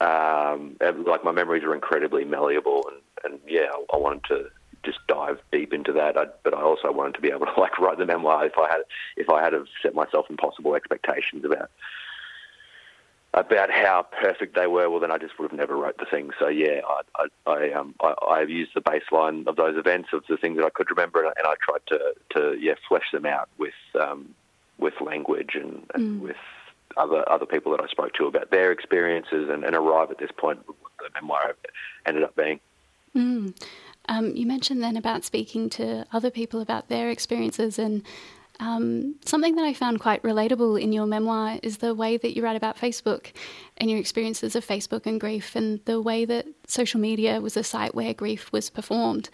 Um, 0.00 0.76
like 0.80 1.24
my 1.24 1.32
memories 1.32 1.64
are 1.64 1.74
incredibly 1.74 2.24
malleable 2.24 2.88
and 2.88 3.00
and 3.24 3.40
yeah, 3.46 3.68
I, 3.92 3.96
wanted 3.96 4.24
to 4.24 4.50
just 4.84 4.98
dive 5.06 5.40
deep 5.52 5.72
into 5.72 5.92
that. 5.92 6.16
I, 6.16 6.26
but 6.44 6.54
I 6.54 6.62
also 6.62 6.92
wanted 6.92 7.14
to 7.14 7.20
be 7.20 7.28
able 7.28 7.46
to 7.46 7.52
like 7.60 7.78
write 7.78 7.98
the 7.98 8.06
memoir 8.06 8.46
if 8.46 8.58
I 8.58 8.68
had 8.68 8.82
if 9.16 9.28
I 9.28 9.42
had 9.42 9.52
have 9.52 9.66
set 9.82 9.94
myself 9.94 10.26
impossible 10.30 10.74
expectations 10.74 11.44
about 11.44 11.70
about 13.38 13.70
how 13.70 14.06
perfect 14.20 14.54
they 14.54 14.66
were. 14.66 14.90
Well, 14.90 15.00
then 15.00 15.12
I 15.12 15.18
just 15.18 15.38
would 15.38 15.50
have 15.50 15.58
never 15.58 15.76
wrote 15.76 15.96
the 15.98 16.06
thing. 16.06 16.30
So 16.38 16.48
yeah, 16.48 16.80
I 16.86 17.28
I, 17.46 17.50
I 17.50 17.72
um 17.72 17.94
I, 18.00 18.14
I've 18.28 18.50
used 18.50 18.72
the 18.74 18.80
baseline 18.80 19.46
of 19.46 19.56
those 19.56 19.76
events 19.76 20.10
of 20.12 20.24
the 20.28 20.36
things 20.36 20.56
that 20.58 20.64
I 20.64 20.70
could 20.70 20.90
remember, 20.90 21.24
and 21.24 21.34
I 21.44 21.54
tried 21.62 21.86
to 21.88 22.14
to 22.36 22.56
yeah 22.60 22.74
flesh 22.88 23.06
them 23.12 23.26
out 23.26 23.48
with 23.58 23.74
um 24.00 24.34
with 24.78 24.94
language 25.00 25.54
and, 25.54 25.82
and 25.94 26.20
mm. 26.20 26.22
with 26.22 26.36
other 26.96 27.28
other 27.30 27.46
people 27.46 27.72
that 27.72 27.80
I 27.80 27.88
spoke 27.88 28.12
to 28.14 28.26
about 28.26 28.50
their 28.50 28.72
experiences, 28.72 29.48
and, 29.48 29.64
and 29.64 29.74
arrive 29.74 30.10
at 30.10 30.18
this 30.18 30.30
point 30.36 30.60
what 30.66 30.76
the 30.98 31.10
memoir 31.14 31.54
ended 32.06 32.24
up 32.24 32.34
being. 32.36 32.60
Mm. 33.14 33.60
Um, 34.10 34.34
you 34.34 34.46
mentioned 34.46 34.82
then 34.82 34.96
about 34.96 35.24
speaking 35.24 35.68
to 35.70 36.06
other 36.12 36.30
people 36.30 36.60
about 36.60 36.88
their 36.88 37.10
experiences, 37.10 37.78
and 37.78 38.02
um, 38.60 39.14
something 39.24 39.54
that 39.54 39.64
I 39.64 39.72
found 39.72 40.00
quite 40.00 40.22
relatable 40.22 40.80
in 40.80 40.92
your 40.92 41.06
memoir 41.06 41.58
is 41.62 41.78
the 41.78 41.94
way 41.94 42.16
that 42.16 42.34
you 42.34 42.42
write 42.42 42.56
about 42.56 42.76
Facebook 42.76 43.32
and 43.76 43.88
your 43.88 44.00
experiences 44.00 44.56
of 44.56 44.66
Facebook 44.66 45.06
and 45.06 45.20
grief, 45.20 45.54
and 45.54 45.80
the 45.84 46.00
way 46.00 46.24
that 46.24 46.46
social 46.66 47.00
media 47.00 47.40
was 47.40 47.56
a 47.56 47.62
site 47.62 47.94
where 47.94 48.12
grief 48.12 48.50
was 48.52 48.68
performed. 48.68 49.30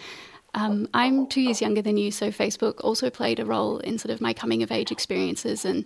Um, 0.55 0.89
I'm 0.95 1.27
two 1.27 1.41
years 1.41 1.61
younger 1.61 1.83
than 1.83 1.97
you, 1.97 2.11
so 2.11 2.31
Facebook 2.31 2.81
also 2.85 3.11
played 3.11 3.41
a 3.41 3.45
role 3.45 3.79
in 3.79 3.99
sort 3.99 4.13
of 4.13 4.21
my 4.21 4.33
coming 4.33 4.63
of 4.63 4.71
age 4.71 4.93
experiences 4.93 5.65
and 5.65 5.85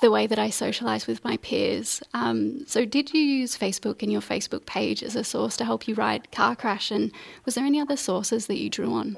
the 0.00 0.10
way 0.10 0.26
that 0.26 0.38
I 0.38 0.48
socialise 0.48 1.06
with 1.06 1.24
my 1.24 1.36
peers. 1.38 2.02
Um, 2.12 2.66
so, 2.66 2.84
did 2.84 3.14
you 3.14 3.20
use 3.20 3.56
Facebook 3.56 4.02
and 4.02 4.10
your 4.10 4.20
Facebook 4.20 4.66
page 4.66 5.02
as 5.02 5.14
a 5.14 5.24
source 5.24 5.56
to 5.58 5.64
help 5.64 5.86
you 5.86 5.94
write 5.94 6.32
Car 6.32 6.56
Crash? 6.56 6.90
And 6.90 7.12
was 7.44 7.54
there 7.54 7.64
any 7.64 7.80
other 7.80 7.96
sources 7.96 8.46
that 8.46 8.58
you 8.58 8.68
drew 8.68 8.92
on? 8.92 9.16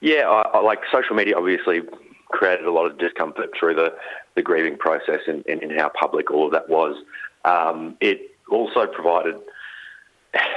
Yeah, 0.00 0.28
I, 0.28 0.58
I, 0.58 0.60
like 0.60 0.80
social 0.92 1.16
media 1.16 1.36
obviously 1.36 1.82
created 2.28 2.66
a 2.66 2.72
lot 2.72 2.86
of 2.86 2.98
discomfort 2.98 3.50
through 3.58 3.74
the, 3.74 3.94
the 4.34 4.42
grieving 4.42 4.76
process 4.76 5.20
and, 5.26 5.44
and, 5.46 5.62
and 5.62 5.78
how 5.78 5.88
public 5.88 6.30
all 6.30 6.46
of 6.46 6.52
that 6.52 6.68
was. 6.68 6.96
Um, 7.44 7.96
it 8.00 8.36
also 8.50 8.86
provided, 8.86 9.36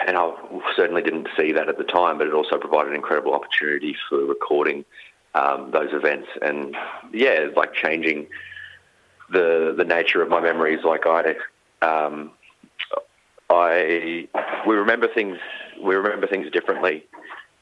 and 0.08 0.18
I 0.18 0.34
certainly 0.76 1.02
didn't 1.02 1.28
see 1.38 1.52
that 1.54 1.70
at 1.70 1.78
the 1.78 1.84
time, 1.84 2.18
but 2.18 2.28
it 2.28 2.34
also 2.34 2.58
provided 2.58 2.90
an 2.90 2.96
incredible 2.96 3.34
opportunity 3.34 3.96
for 4.10 4.26
recording 4.26 4.86
um, 5.34 5.72
those 5.72 5.94
events, 5.94 6.28
and 6.42 6.76
yeah, 7.14 7.48
like 7.56 7.74
changing 7.74 8.28
the 9.32 9.74
the 9.78 9.86
nature 9.86 10.22
of 10.22 10.28
my 10.28 10.42
memories. 10.42 10.84
Like 10.84 11.06
I, 11.06 11.36
um, 11.82 12.32
I 13.50 14.28
we 14.68 14.76
remember 14.76 15.08
things 15.08 15.38
we 15.82 15.96
remember 15.96 16.28
things 16.28 16.52
differently 16.52 17.06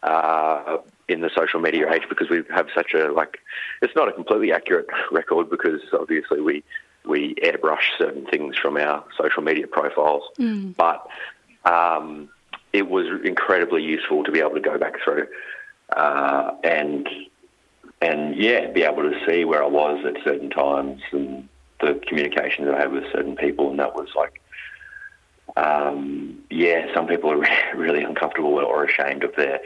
uh, 0.01 0.77
in 1.09 1.21
the 1.21 1.29
social 1.35 1.59
media 1.59 1.91
age 1.91 2.03
because 2.09 2.29
we 2.29 2.43
have 2.53 2.67
such 2.73 2.93
a 2.93 3.11
like 3.11 3.39
it's 3.81 3.95
not 3.95 4.07
a 4.07 4.11
completely 4.11 4.51
accurate 4.51 4.87
record 5.11 5.49
because 5.49 5.81
obviously 5.93 6.41
we 6.41 6.63
we 7.05 7.35
airbrush 7.35 7.97
certain 7.97 8.25
things 8.25 8.57
from 8.57 8.77
our 8.77 9.03
social 9.17 9.41
media 9.41 9.67
profiles, 9.67 10.23
mm. 10.37 10.75
but 10.75 11.07
um, 11.65 12.29
it 12.73 12.89
was 12.89 13.07
incredibly 13.23 13.81
useful 13.81 14.23
to 14.23 14.31
be 14.31 14.39
able 14.39 14.53
to 14.53 14.59
go 14.59 14.77
back 14.77 14.95
through 15.03 15.27
uh, 15.95 16.51
and 16.63 17.07
and 18.01 18.35
yeah, 18.35 18.67
be 18.67 18.83
able 18.83 19.03
to 19.03 19.19
see 19.27 19.43
where 19.43 19.63
I 19.63 19.67
was 19.67 20.05
at 20.05 20.23
certain 20.23 20.49
times 20.49 21.01
and 21.11 21.49
the 21.81 21.99
communications 22.07 22.67
that 22.67 22.75
I 22.75 22.81
had 22.81 22.91
with 22.91 23.03
certain 23.11 23.35
people, 23.35 23.69
and 23.69 23.79
that 23.79 23.93
was 23.93 24.09
like, 24.15 24.41
um, 25.57 26.39
yeah, 26.49 26.93
some 26.93 27.07
people 27.07 27.31
are 27.31 27.47
really 27.75 28.03
uncomfortable 28.03 28.53
or 28.53 28.85
ashamed 28.85 29.23
of 29.23 29.35
their 29.35 29.59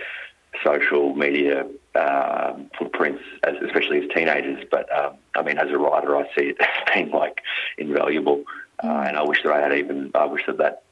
social 0.63 1.15
media 1.15 1.65
um, 1.95 2.69
footprints, 2.77 3.23
as, 3.43 3.55
especially 3.63 3.99
as 4.03 4.09
teenagers. 4.13 4.65
But 4.69 4.91
um, 4.95 5.15
I 5.35 5.43
mean, 5.43 5.57
as 5.57 5.69
a 5.69 5.77
writer, 5.77 6.15
I 6.15 6.23
see 6.35 6.49
it 6.49 6.57
as 6.61 6.93
being 6.93 7.11
like 7.11 7.41
invaluable, 7.77 8.43
uh, 8.83 9.05
and 9.07 9.17
I 9.17 9.23
wish 9.23 9.43
that 9.43 9.53
I 9.53 9.61
had 9.61 9.73
even. 9.73 10.11
I 10.15 10.25
wish 10.25 10.45
that 10.47 10.57
that 10.57 10.83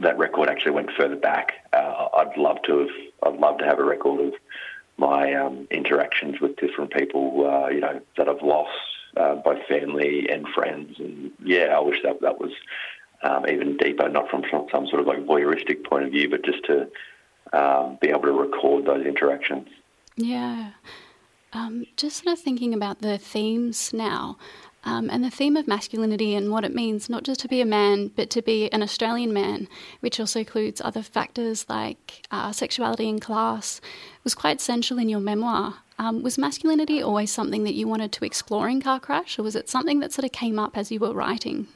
that 0.00 0.18
record 0.18 0.48
actually 0.48 0.72
went 0.72 0.90
further 0.96 1.16
back. 1.16 1.52
Uh, 1.72 2.08
I'd 2.14 2.36
love 2.36 2.62
to 2.62 2.80
have. 2.80 2.88
I'd 3.22 3.40
love 3.40 3.58
to 3.58 3.64
have 3.64 3.78
a 3.78 3.84
record 3.84 4.20
of 4.20 4.34
my 4.96 5.32
um, 5.34 5.68
interactions 5.70 6.40
with 6.40 6.56
different 6.56 6.92
people. 6.92 7.46
Uh, 7.46 7.68
you 7.68 7.80
know 7.80 8.00
that 8.16 8.28
I've 8.28 8.42
lost, 8.42 8.78
uh, 9.16 9.36
both 9.36 9.64
family 9.66 10.28
and 10.30 10.46
friends, 10.48 10.98
and 10.98 11.32
yeah, 11.44 11.76
I 11.76 11.80
wish 11.80 11.98
that 12.02 12.20
that 12.20 12.40
was 12.40 12.52
um, 13.22 13.46
even 13.48 13.76
deeper, 13.76 14.08
not 14.08 14.30
from 14.30 14.44
some, 14.50 14.66
some 14.70 14.86
sort 14.86 15.00
of 15.00 15.06
like 15.06 15.18
voyeuristic 15.26 15.84
point 15.84 16.04
of 16.04 16.12
view, 16.12 16.28
but 16.28 16.44
just 16.44 16.64
to 16.64 16.88
um, 17.52 17.98
be 18.00 18.08
able 18.08 18.22
to 18.22 18.32
record 18.32 18.86
those 18.86 19.04
interactions. 19.04 19.68
Yeah. 20.16 20.70
Um, 21.52 21.86
just 21.96 22.22
sort 22.24 22.36
of 22.36 22.42
thinking 22.42 22.74
about 22.74 23.00
the 23.00 23.18
themes 23.18 23.92
now. 23.92 24.36
Um, 24.84 25.10
and 25.10 25.24
the 25.24 25.30
theme 25.30 25.56
of 25.56 25.66
masculinity 25.66 26.34
and 26.34 26.50
what 26.50 26.64
it 26.64 26.74
means 26.74 27.10
not 27.10 27.24
just 27.24 27.40
to 27.40 27.48
be 27.48 27.60
a 27.60 27.66
man, 27.66 28.08
but 28.08 28.30
to 28.30 28.42
be 28.42 28.72
an 28.72 28.82
Australian 28.82 29.32
man, 29.32 29.68
which 30.00 30.20
also 30.20 30.38
includes 30.38 30.80
other 30.80 31.02
factors 31.02 31.66
like 31.68 32.26
uh, 32.30 32.52
sexuality 32.52 33.08
and 33.08 33.20
class, 33.20 33.80
was 34.24 34.34
quite 34.34 34.60
central 34.60 34.98
in 34.98 35.08
your 35.08 35.20
memoir. 35.20 35.74
Um, 35.98 36.22
was 36.22 36.38
masculinity 36.38 37.02
always 37.02 37.32
something 37.32 37.64
that 37.64 37.74
you 37.74 37.88
wanted 37.88 38.12
to 38.12 38.24
explore 38.24 38.68
in 38.68 38.80
Car 38.80 39.00
Crash, 39.00 39.38
or 39.38 39.42
was 39.42 39.56
it 39.56 39.68
something 39.68 39.98
that 40.00 40.12
sort 40.12 40.24
of 40.24 40.32
came 40.32 40.58
up 40.58 40.78
as 40.78 40.92
you 40.92 41.00
were 41.00 41.12
writing? 41.12 41.66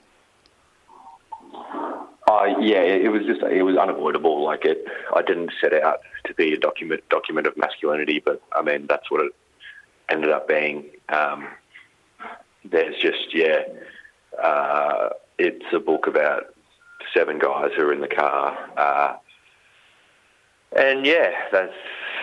Uh, 2.32 2.46
yeah, 2.60 2.80
it 2.80 3.12
was 3.12 3.26
just 3.26 3.42
it 3.42 3.62
was 3.62 3.76
unavoidable. 3.76 4.42
Like 4.42 4.64
it, 4.64 4.86
I 5.14 5.20
didn't 5.20 5.52
set 5.60 5.74
out 5.74 6.00
to 6.24 6.34
be 6.34 6.54
a 6.54 6.58
document 6.58 7.06
document 7.10 7.46
of 7.46 7.56
masculinity, 7.58 8.22
but 8.24 8.40
I 8.54 8.62
mean 8.62 8.86
that's 8.88 9.10
what 9.10 9.26
it 9.26 9.32
ended 10.08 10.30
up 10.30 10.48
being. 10.48 10.86
Um, 11.10 11.48
there's 12.64 12.96
just 12.96 13.34
yeah, 13.34 13.64
uh, 14.42 15.10
it's 15.38 15.66
a 15.74 15.78
book 15.78 16.06
about 16.06 16.54
seven 17.12 17.38
guys 17.38 17.70
who 17.76 17.82
are 17.82 17.92
in 17.92 18.00
the 18.00 18.08
car, 18.08 18.56
uh, 18.78 19.16
and 20.74 21.04
yeah, 21.04 21.32
there's 21.50 21.74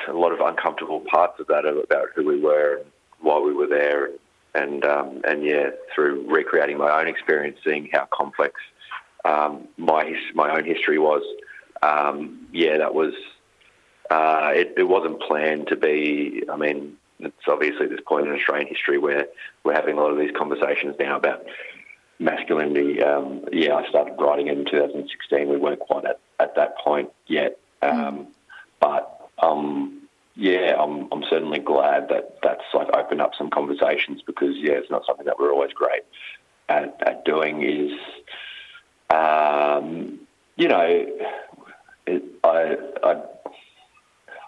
a 0.08 0.14
lot 0.14 0.32
of 0.32 0.40
uncomfortable 0.40 1.02
parts 1.02 1.40
of 1.40 1.46
that 1.48 1.66
about 1.66 2.08
who 2.16 2.26
we 2.26 2.40
were 2.40 2.78
and 2.78 2.86
why 3.22 3.40
we 3.40 3.54
were 3.54 3.68
there, 3.68 4.06
and 4.06 4.20
and, 4.56 4.84
um, 4.86 5.22
and 5.24 5.44
yeah, 5.44 5.70
through 5.94 6.26
recreating 6.28 6.80
my 6.80 7.00
own 7.00 7.08
experience, 7.08 7.60
seeing 7.64 7.90
how 7.94 8.08
complex 8.12 8.56
um, 9.30 9.68
my 9.78 10.16
my 10.34 10.56
own 10.56 10.66
history 10.66 10.98
was. 10.98 11.24
Um, 11.82 12.48
yeah, 12.52 12.78
that 12.78 12.94
was. 12.94 13.14
Uh, 14.10 14.52
it, 14.56 14.74
it, 14.76 14.88
wasn't 14.88 15.22
planned 15.22 15.68
to 15.68 15.76
be. 15.76 16.44
I 16.52 16.58
mean, 16.58 16.98
it's 17.20 17.48
obviously 17.48 17.86
this 17.86 18.00
point 18.08 18.28
in 18.28 18.34
Australian 18.34 18.68
history 18.68 18.98
where 18.98 19.28
we're 19.64 19.76
having 19.76 19.98
a 19.98 20.02
lot 20.02 20.12
of 20.12 20.18
these 20.18 20.32
conversations 20.36 20.96
now 21.00 21.16
about 21.16 21.46
masculinity. 22.18 23.04
Um, 23.04 23.46
yeah, 23.52 23.76
I 23.76 23.88
started 23.88 24.16
writing 24.20 24.48
it 24.48 24.58
in 24.58 24.66
2016. 24.66 25.48
We 25.48 25.58
weren't 25.58 25.80
quite 25.80 26.06
at, 26.06 26.20
at 26.40 26.56
that 26.56 26.78
point 26.80 27.12
yet, 27.28 27.60
um, 27.84 28.28
but 28.80 29.30
um, 29.44 30.02
yeah, 30.36 30.76
I'm 30.80 31.08
I'm 31.12 31.24
certainly 31.30 31.60
glad 31.60 32.10
that 32.10 32.40
that's 32.42 32.64
like 32.74 32.88
opened 32.96 33.22
up 33.22 33.34
some 33.38 33.52
conversations 33.52 34.24
because 34.26 34.56
yeah, 34.58 34.74
it's 34.74 34.90
not 34.90 35.06
something 35.06 35.28
that 35.28 35.38
we're 35.38 35.52
always 35.52 35.74
great 35.74 36.02
at, 36.68 36.98
at 37.06 37.26
doing. 37.26 37.62
Is 37.62 37.92
um, 39.10 40.20
you 40.56 40.68
know, 40.68 41.06
it, 42.06 42.24
I, 42.44 42.76
I, 43.04 43.22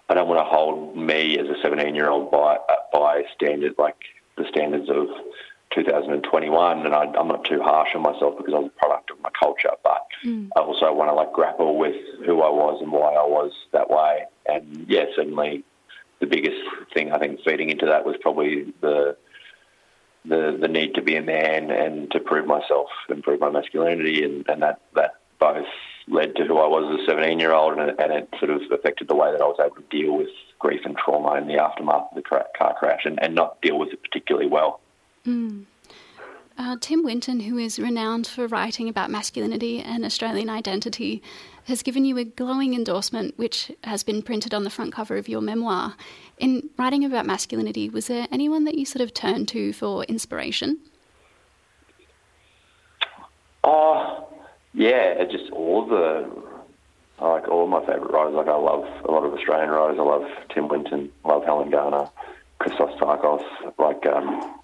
I 0.10 0.13
don't 0.13 0.28
want 0.28 0.39
to 0.39 0.43
hold 0.43 0.97
me 0.97 1.39
as 1.39 1.47
a 1.47 1.62
17 1.62 1.95
year 1.95 2.10
old 2.10 2.32
by 2.32 2.58
by 2.91 3.24
standard 3.36 3.76
like 3.78 3.97
the 4.38 4.45
standards 4.50 4.89
of 4.89 5.08
2021, 5.74 6.86
and 6.86 6.93
I, 6.93 7.04
am 7.04 7.28
not 7.28 7.45
too 7.45 7.62
harsh 7.62 7.89
on 7.95 8.02
myself 8.02 8.38
because 8.38 8.54
I 8.54 8.60
was 8.60 8.71
a 8.76 8.80
product 8.80 9.12
of 9.12 9.21
my 9.21 9.30
culture. 9.39 9.71
But 9.84 10.06
mm. 10.24 10.50
I 10.56 10.62
also 10.62 10.93
want 10.93 11.10
to 11.10 11.13
like 11.13 11.32
grapple 11.32 11.78
with 11.78 11.95
who 12.26 12.41
I 12.41 12.50
was 12.50 12.82
and 12.82 12.91
why 12.91 13.13
I 13.13 13.26
was 13.26 13.52
that 13.71 13.89
way. 13.89 14.26
And 14.47 14.86
yeah, 14.88 15.06
certainly 15.15 15.63
the 16.19 16.28
biggest 16.28 16.62
thing 16.93 17.12
I 17.12 17.19
think 17.19 17.39
feeding 17.45 17.69
into 17.69 17.86
that 17.86 18.06
was 18.06 18.15
probably 18.21 18.74
the 18.82 19.15
the 20.26 20.58
the 20.60 20.68
need 20.68 20.96
to 20.96 21.02
be 21.02 21.16
a 21.16 21.22
man 21.22 21.72
and 21.72 22.12
to 22.12 22.20
prove 22.20 22.46
myself 22.46 22.90
and 23.10 23.24
prove 23.24 23.40
my 23.40 23.50
masculinity, 23.50 24.24
and, 24.24 24.48
and 24.48 24.62
that 24.62 24.82
that 24.96 25.16
both 25.40 25.66
led 26.08 26.36
to 26.36 26.46
who 26.46 26.58
I 26.58 26.68
was 26.68 27.00
as 27.00 27.08
a 27.08 27.12
17 27.12 27.40
year 27.40 27.54
old, 27.54 27.78
and, 27.78 28.00
and 28.00 28.12
it 28.12 28.30
sort 28.40 28.52
of 28.52 28.62
affected 28.72 29.08
the 29.08 29.16
way 29.16 29.32
that 29.32 29.42
I 29.42 29.46
was 29.46 29.58
able 29.60 29.76
to 29.76 29.84
deal 29.90 30.18
with 30.18 30.30
grief 30.60 30.82
and 30.86 30.96
trauma 30.98 31.36
in 31.36 31.48
the 31.48 31.62
aftermath 31.62 32.08
of 32.12 32.16
the 32.16 32.22
car 32.22 32.76
crash, 32.78 33.02
and, 33.06 33.22
and 33.24 33.34
not 33.34 33.62
deal 33.62 33.80
with 33.80 33.90
it 33.90 34.02
particularly 34.04 34.48
well. 34.48 34.82
Mm. 35.26 35.66
Uh, 36.58 36.78
Tim 36.80 37.04
Winton, 37.04 37.40
who 37.40 37.58
is 37.58 37.80
renowned 37.80 38.28
for 38.28 38.48
writing 38.48 38.88
about 38.88 39.10
masculinity 39.10 39.80
and 39.80 40.06
Australian 40.06 40.50
identity, 40.50 41.24
has 41.65 41.84
given 41.84 42.06
you 42.06 42.17
a 42.17 42.24
glowing 42.24 42.74
endorsement, 42.74 43.38
which 43.38 43.71
has 43.84 44.04
been 44.04 44.21
printed 44.21 44.54
on 44.54 44.63
the 44.63 44.69
front 44.69 44.93
cover 44.93 45.17
of 45.17 45.30
your 45.30 45.41
memoir. 45.41 45.95
In 46.38 46.69
writing 46.78 47.04
about 47.06 47.26
masculinity, 47.26 47.89
was 47.89 48.08
there 48.08 48.28
anyone 48.32 48.65
that 48.65 48.76
you 48.76 48.86
sort 48.86 49.02
of 49.02 49.13
turned 49.13 49.47
to 49.50 49.74
for 49.74 50.04
inspiration? 50.06 50.80
Oh, 53.63 54.28
yeah, 54.74 55.24
just 55.26 55.52
all 55.52 55.86
the 55.86 56.28
like 57.21 57.47
all 57.47 57.67
my 57.67 57.82
favourite 57.82 58.12
writers. 58.12 58.34
Like 58.34 58.47
I 58.47 58.56
love 58.56 58.84
a 59.06 59.12
lot 59.12 59.24
of 59.24 59.34
Australian 59.34 59.69
writers. 59.69 59.97
I 60.00 60.04
love 60.04 60.26
Tim 60.54 60.67
Winton, 60.67 61.12
love 61.24 61.45
Helen 61.45 61.69
Garner, 61.69 62.10
Christos 62.60 63.00
Tsiolkas. 63.00 63.43
Like, 63.78 64.06
um, 64.08 64.60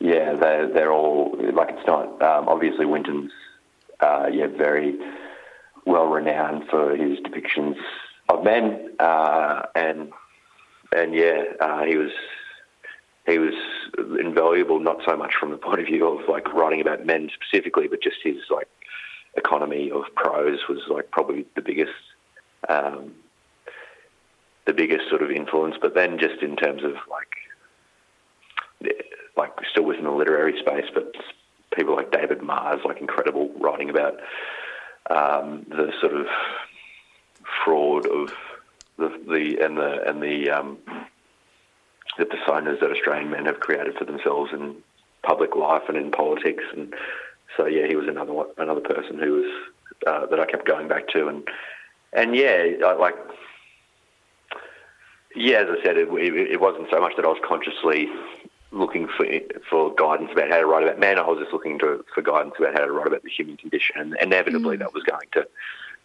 yeah, 0.00 0.34
they 0.34 0.68
they're 0.72 0.92
all 0.92 1.36
like 1.52 1.70
it's 1.70 1.86
not 1.86 2.20
um, 2.20 2.48
obviously 2.48 2.84
Winton's 2.84 3.32
uh, 4.00 4.28
yeah 4.32 4.48
very 4.48 4.98
well 5.86 6.06
renowned 6.06 6.68
for 6.68 6.96
his 6.96 7.18
depictions 7.20 7.76
of 8.28 8.44
men, 8.44 8.90
uh, 8.98 9.62
and 9.74 10.12
and 10.94 11.14
yeah, 11.14 11.44
uh, 11.60 11.84
he 11.84 11.96
was 11.96 12.10
he 13.26 13.38
was 13.38 13.54
invaluable. 14.20 14.80
Not 14.80 14.98
so 15.06 15.16
much 15.16 15.34
from 15.38 15.50
the 15.50 15.56
point 15.56 15.80
of 15.80 15.86
view 15.86 16.06
of 16.06 16.28
like 16.28 16.52
writing 16.52 16.80
about 16.80 17.06
men 17.06 17.30
specifically, 17.34 17.88
but 17.88 18.02
just 18.02 18.16
his 18.22 18.36
like 18.50 18.68
economy 19.36 19.90
of 19.90 20.04
prose 20.14 20.60
was 20.68 20.80
like 20.88 21.10
probably 21.10 21.46
the 21.54 21.62
biggest. 21.62 21.92
Um, 22.68 23.12
the 24.66 24.72
biggest 24.74 25.08
sort 25.08 25.22
of 25.22 25.30
influence, 25.30 25.76
but 25.80 25.94
then 25.94 26.18
just 26.18 26.42
in 26.42 26.56
terms 26.56 26.82
of 26.82 26.94
like, 27.08 28.92
like 29.36 29.52
still 29.70 29.84
within 29.84 30.04
the 30.04 30.10
literary 30.10 30.58
space, 30.58 30.86
but 30.92 31.14
people 31.74 31.94
like 31.94 32.10
David 32.10 32.42
Marr's, 32.42 32.80
like 32.84 33.00
incredible 33.00 33.50
writing 33.60 33.88
about 33.88 34.14
um, 35.10 35.66
the 35.68 35.92
sort 36.00 36.14
of 36.14 36.26
fraud 37.64 38.06
of 38.06 38.32
the, 38.98 39.08
the 39.28 39.64
and 39.64 39.76
the 39.76 40.08
and 40.08 40.22
the 40.22 40.50
um, 40.50 40.78
the 42.18 42.24
personas 42.24 42.80
that 42.80 42.90
Australian 42.90 43.30
men 43.30 43.46
have 43.46 43.60
created 43.60 43.96
for 43.96 44.04
themselves 44.04 44.52
in 44.52 44.76
public 45.22 45.54
life 45.54 45.82
and 45.88 45.96
in 45.96 46.10
politics, 46.10 46.64
and 46.72 46.94
so 47.56 47.66
yeah, 47.66 47.86
he 47.86 47.96
was 47.96 48.08
another 48.08 48.32
one, 48.32 48.48
another 48.58 48.80
person 48.80 49.18
who 49.18 49.32
was 49.32 49.52
uh, 50.06 50.26
that 50.26 50.40
I 50.40 50.46
kept 50.46 50.66
going 50.66 50.88
back 50.88 51.08
to, 51.08 51.28
and 51.28 51.46
and 52.12 52.34
yeah, 52.34 52.66
I, 52.84 52.94
like 52.94 53.16
yeah, 55.34 55.58
as 55.58 55.68
I 55.68 55.82
said, 55.84 55.98
it, 55.98 56.08
it, 56.08 56.52
it 56.52 56.60
wasn't 56.60 56.88
so 56.90 57.00
much 57.00 57.14
that 57.16 57.24
I 57.24 57.28
was 57.28 57.38
consciously 57.46 58.08
looking 58.78 59.08
for 59.08 59.26
for 59.68 59.94
guidance 59.94 60.30
about 60.32 60.50
how 60.50 60.58
to 60.58 60.66
write 60.66 60.82
about 60.82 60.98
men. 60.98 61.18
I 61.18 61.22
was 61.22 61.38
just 61.40 61.52
looking 61.52 61.78
to, 61.80 62.04
for 62.14 62.22
guidance 62.22 62.54
about 62.58 62.74
how 62.74 62.84
to 62.84 62.92
write 62.92 63.06
about 63.06 63.22
the 63.22 63.30
human 63.30 63.56
condition, 63.56 63.96
and 63.98 64.16
inevitably 64.20 64.76
mm. 64.76 64.80
that 64.80 64.94
was 64.94 65.02
going 65.02 65.28
to 65.32 65.46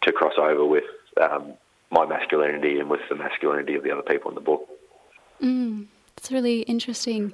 to 0.01 0.11
cross 0.11 0.33
over 0.37 0.65
with 0.65 0.83
um, 1.21 1.53
my 1.91 2.05
masculinity 2.05 2.79
and 2.79 2.89
with 2.89 3.01
the 3.09 3.15
masculinity 3.15 3.75
of 3.75 3.83
the 3.83 3.91
other 3.91 4.01
people 4.01 4.29
in 4.31 4.35
the 4.35 4.41
book. 4.41 4.67
Mm, 5.41 5.87
it's 6.17 6.31
really 6.31 6.61
interesting. 6.61 7.33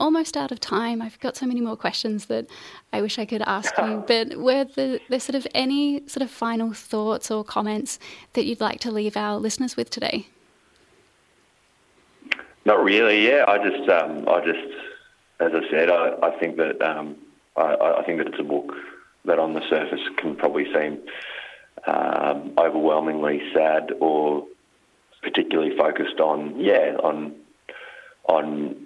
Almost 0.00 0.36
out 0.36 0.50
of 0.50 0.58
time. 0.58 1.02
I've 1.02 1.20
got 1.20 1.36
so 1.36 1.46
many 1.46 1.60
more 1.60 1.76
questions 1.76 2.26
that 2.26 2.46
I 2.92 3.02
wish 3.02 3.18
I 3.18 3.26
could 3.26 3.42
ask 3.42 3.76
you. 3.78 4.02
But 4.08 4.36
were 4.36 4.64
there, 4.64 4.98
there 5.08 5.20
sort 5.20 5.36
of 5.36 5.46
any 5.54 6.06
sort 6.08 6.22
of 6.22 6.30
final 6.30 6.72
thoughts 6.72 7.30
or 7.30 7.44
comments 7.44 7.98
that 8.32 8.44
you'd 8.44 8.60
like 8.60 8.80
to 8.80 8.90
leave 8.90 9.16
our 9.16 9.36
listeners 9.36 9.76
with 9.76 9.90
today? 9.90 10.26
Not 12.64 12.82
really. 12.82 13.26
Yeah, 13.26 13.44
I 13.48 13.58
just, 13.58 13.88
um, 13.88 14.28
I 14.28 14.44
just, 14.44 14.74
as 15.40 15.52
I 15.54 15.70
said, 15.70 15.90
I, 15.90 16.14
I 16.22 16.38
think 16.38 16.56
that 16.56 16.80
um, 16.80 17.16
I, 17.56 17.74
I, 17.98 18.04
think 18.04 18.18
that 18.18 18.28
it's 18.28 18.38
a 18.38 18.44
book 18.44 18.72
that 19.24 19.38
on 19.38 19.54
the 19.54 19.62
surface 19.68 20.00
can 20.16 20.36
probably 20.36 20.66
seem 20.72 21.00
um, 21.86 22.52
overwhelmingly 22.58 23.42
sad 23.52 23.92
or 24.00 24.46
particularly 25.22 25.76
focused 25.76 26.20
on, 26.20 26.58
yeah, 26.60 26.96
on 27.02 27.34
on 28.28 28.76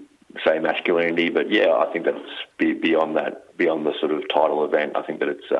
say 0.44 0.58
masculinity. 0.58 1.28
But 1.30 1.50
yeah, 1.50 1.72
I 1.72 1.92
think 1.92 2.04
that's 2.06 2.18
beyond 2.58 3.16
that, 3.16 3.56
beyond 3.56 3.86
the 3.86 3.92
sort 4.00 4.12
of 4.12 4.22
title 4.28 4.64
event. 4.64 4.96
I 4.96 5.02
think 5.02 5.20
that 5.20 5.28
it's 5.28 5.52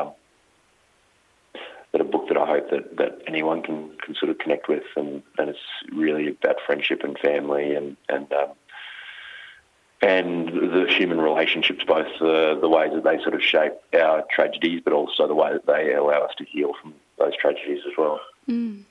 a 2.00 2.04
book 2.04 2.26
book 2.26 2.36
that 2.36 2.40
I 2.40 2.46
hope 2.46 2.70
that, 2.70 2.96
that 2.96 3.22
anyone 3.26 3.62
can, 3.62 3.90
can 4.04 4.14
sort 4.14 4.30
of 4.30 4.38
connect 4.38 4.68
with, 4.68 4.84
and, 4.96 5.22
and 5.38 5.50
it's 5.50 5.58
really 5.92 6.28
about 6.28 6.56
friendship 6.64 7.02
and 7.02 7.18
family 7.18 7.74
and 7.74 7.96
and 8.08 8.32
um, 8.32 8.50
and 10.02 10.48
the 10.48 10.86
human 10.88 11.20
relationships, 11.20 11.84
both 11.86 12.06
the 12.20 12.58
the 12.60 12.68
ways 12.68 12.92
that 12.94 13.04
they 13.04 13.18
sort 13.22 13.34
of 13.34 13.42
shape 13.42 13.72
our 13.94 14.24
tragedies, 14.30 14.80
but 14.84 14.92
also 14.92 15.26
the 15.26 15.34
way 15.34 15.52
that 15.52 15.66
they 15.66 15.94
allow 15.94 16.20
us 16.22 16.32
to 16.38 16.44
heal 16.44 16.72
from 16.80 16.94
those 17.18 17.36
tragedies 17.36 17.80
as 17.86 17.92
well. 17.96 18.20
Mm. 18.48 18.84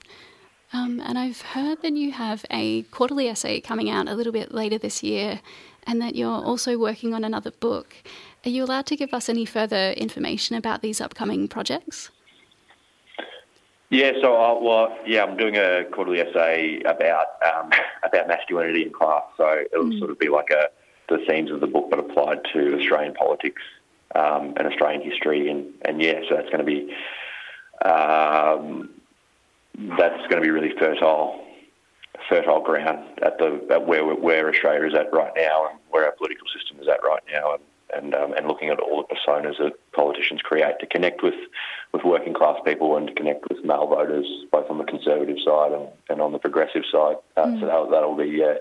Um, 0.73 0.99
and 1.05 1.17
I've 1.17 1.41
heard 1.41 1.81
that 1.83 1.93
you 1.93 2.11
have 2.11 2.45
a 2.51 2.81
quarterly 2.83 3.29
essay 3.29 3.61
coming 3.61 3.89
out 3.89 4.09
a 4.09 4.15
little 4.15 4.33
bit 4.33 4.51
later 4.51 4.77
this 4.77 5.03
year, 5.03 5.39
and 5.87 6.01
that 6.01 6.15
you're 6.15 6.29
also 6.29 6.77
working 6.77 7.13
on 7.13 7.23
another 7.23 7.51
book. 7.51 7.95
Are 8.45 8.49
you 8.49 8.63
allowed 8.63 8.85
to 8.87 8.95
give 8.95 9.13
us 9.13 9.29
any 9.29 9.45
further 9.45 9.91
information 9.91 10.55
about 10.55 10.81
these 10.81 10.99
upcoming 10.99 11.47
projects? 11.47 12.09
Yeah, 13.89 14.13
so 14.21 14.35
I, 14.35 14.63
well, 14.63 14.97
yeah, 15.05 15.23
I'm 15.23 15.37
doing 15.37 15.57
a 15.57 15.85
quarterly 15.91 16.19
essay 16.19 16.81
about 16.81 17.27
um, 17.45 17.71
about 18.03 18.27
masculinity 18.27 18.83
in 18.83 18.91
class. 18.91 19.23
So 19.37 19.63
it'll 19.71 19.85
mm. 19.85 19.99
sort 19.99 20.11
of 20.11 20.19
be 20.19 20.29
like 20.29 20.49
a 20.49 20.69
the 21.07 21.23
themes 21.27 21.51
of 21.51 21.59
the 21.59 21.67
book, 21.67 21.89
but 21.89 21.99
applied 21.99 22.39
to 22.53 22.79
Australian 22.79 23.13
politics 23.13 23.61
um, 24.15 24.53
and 24.57 24.67
Australian 24.67 25.01
history, 25.01 25.49
and 25.49 25.67
and 25.83 26.01
yeah, 26.01 26.21
so 26.27 26.35
that's 26.35 26.49
going 26.49 26.59
to 26.59 26.63
be 26.63 26.95
um, 27.87 28.89
that's 29.97 30.21
going 30.27 30.37
to 30.37 30.41
be 30.41 30.49
really 30.49 30.73
fertile 30.79 31.41
fertile 32.29 32.61
ground 32.61 33.05
at 33.21 33.37
the 33.37 33.65
at 33.69 33.85
where 33.85 34.03
where 34.15 34.49
Australia 34.49 34.87
is 34.87 34.93
at 34.95 35.13
right 35.13 35.33
now 35.35 35.69
and 35.69 35.79
where 35.89 36.05
our 36.05 36.13
political 36.13 36.47
system 36.47 36.79
is 36.81 36.87
at 36.87 37.03
right 37.03 37.23
now, 37.31 37.53
and 37.53 37.63
and 37.93 38.15
um, 38.15 38.33
and 38.33 38.47
looking 38.47 38.69
at 38.69 38.79
all 38.79 39.03
the 39.03 39.15
personas 39.15 39.57
that 39.59 39.73
politicians 39.91 40.41
create 40.41 40.79
to 40.79 40.85
connect 40.85 41.23
with 41.23 41.35
with 41.93 42.03
working 42.03 42.33
class 42.33 42.57
people 42.65 42.97
and 42.97 43.07
to 43.07 43.13
connect 43.13 43.47
with 43.49 43.63
male 43.63 43.87
voters, 43.87 44.25
both 44.51 44.69
on 44.69 44.77
the 44.77 44.83
conservative 44.83 45.37
side 45.43 45.71
and, 45.71 45.87
and 46.09 46.21
on 46.21 46.31
the 46.31 46.39
progressive 46.39 46.83
side. 46.91 47.15
Uh, 47.37 47.45
mm. 47.45 47.59
So 47.59 47.65
that, 47.65 47.91
that'll 47.91 48.15
be 48.15 48.25
yeah, 48.25 48.55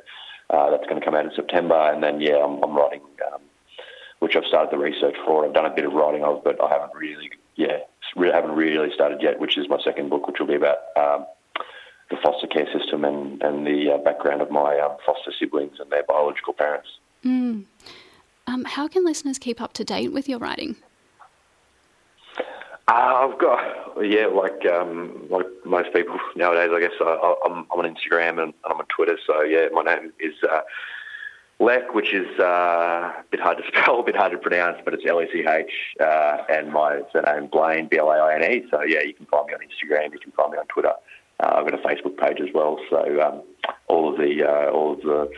uh, 0.51 0.71
that's 0.71 0.85
going 0.85 1.01
to 1.01 1.05
come 1.05 1.15
out 1.15 1.25
in 1.25 1.33
September, 1.35 1.93
and 1.93 2.03
then 2.03 2.21
yeah, 2.21 2.37
I'm, 2.37 2.63
I'm 2.63 2.77
writing. 2.77 3.01
Um, 3.33 3.41
which 4.21 4.37
I've 4.37 4.45
started 4.47 4.71
the 4.71 4.79
research 4.79 5.17
for. 5.27 5.45
I've 5.45 5.53
done 5.53 5.67
a 5.67 5.75
bit 5.75 5.85
of 5.85 5.93
writing 5.93 6.25
of, 6.25 6.43
but 6.43 6.59
I 6.59 6.71
haven't 6.71 6.95
really, 6.95 7.29
yeah, 7.57 7.81
really 8.17 8.33
haven't 8.33 8.53
really 8.53 8.91
started 8.95 9.21
yet. 9.21 9.39
Which 9.39 9.59
is 9.59 9.69
my 9.69 9.79
second 9.85 10.09
book, 10.09 10.27
which 10.27 10.39
will 10.41 10.47
be 10.47 10.55
about 10.55 10.79
um, 10.97 11.27
the 12.11 12.17
foster 12.23 12.47
care 12.47 12.67
system 12.73 13.05
and, 13.05 13.43
and 13.43 13.67
the 13.67 13.93
uh, 13.93 13.99
background 13.99 14.43
of 14.43 14.51
my 14.51 14.79
um, 14.79 14.97
foster 15.05 15.33
siblings 15.39 15.79
and 15.81 15.91
their 15.91 16.05
biological 16.05 16.53
parents. 16.53 16.89
Mm. 17.25 17.65
Um, 18.47 18.65
how 18.65 18.89
can 18.89 19.05
listeners 19.05 19.39
keep 19.39 19.61
up 19.61 19.73
to 19.75 19.85
date 19.85 20.13
with 20.13 20.29
your 20.29 20.39
writing? 20.39 20.77
Uh, 22.87 23.29
I've 23.31 23.39
got, 23.39 24.05
yeah, 24.05 24.27
like 24.27 24.67
um, 24.67 25.27
like 25.31 25.47
most 25.65 25.93
people 25.95 26.19
nowadays, 26.37 26.71
I 26.71 26.81
guess 26.81 26.93
I, 27.01 27.35
am 27.47 27.67
on 27.71 27.85
Instagram 27.85 28.43
and 28.43 28.53
I'm 28.65 28.77
on 28.77 28.87
Twitter. 28.95 29.19
So 29.27 29.41
yeah, 29.43 29.69
my 29.73 29.83
name 29.83 30.13
is 30.21 30.35
uh, 30.43 30.61
Lech, 31.61 31.95
which 31.95 32.13
is 32.13 32.29
uh, 32.39 32.43
a 32.43 33.25
bit 33.31 33.41
hard 33.41 33.57
to 33.57 33.65
spell, 33.69 34.01
a 34.01 34.03
bit 34.03 34.17
hard 34.17 34.33
to 34.33 34.39
pronounce, 34.39 34.79
but 34.85 34.93
it's 34.93 35.05
L 35.07 35.23
E 35.23 35.29
C 35.33 35.47
H, 35.49 35.71
uh, 35.99 36.45
and 36.51 36.71
my 36.73 37.01
surname 37.11 37.47
Blaine, 37.47 37.89
B 37.89 37.97
L 37.97 38.11
A 38.11 38.19
I 38.19 38.35
N 38.35 38.53
E. 38.53 38.65
So 38.71 38.83
yeah, 38.83 39.01
you 39.01 39.15
can 39.15 39.25
find 39.27 39.47
me 39.47 39.55
on 39.55 39.61
Instagram, 39.61 40.13
you 40.13 40.19
can 40.19 40.33
find 40.33 40.53
me 40.53 40.59
on 40.59 40.67
Twitter. 40.67 40.93
Uh, 41.41 41.55
I've 41.57 41.71
got 41.71 41.75
a 41.75 41.83
Facebook 41.83 42.19
page 42.19 42.39
as 42.41 42.53
well. 42.55 42.79
So 42.91 43.21
um, 43.23 43.43
all 43.89 44.13
of 44.13 44.19
the 44.19 44.45
uh, 44.47 44.71
all 44.71 44.93
of 44.93 45.01
the 45.01 45.31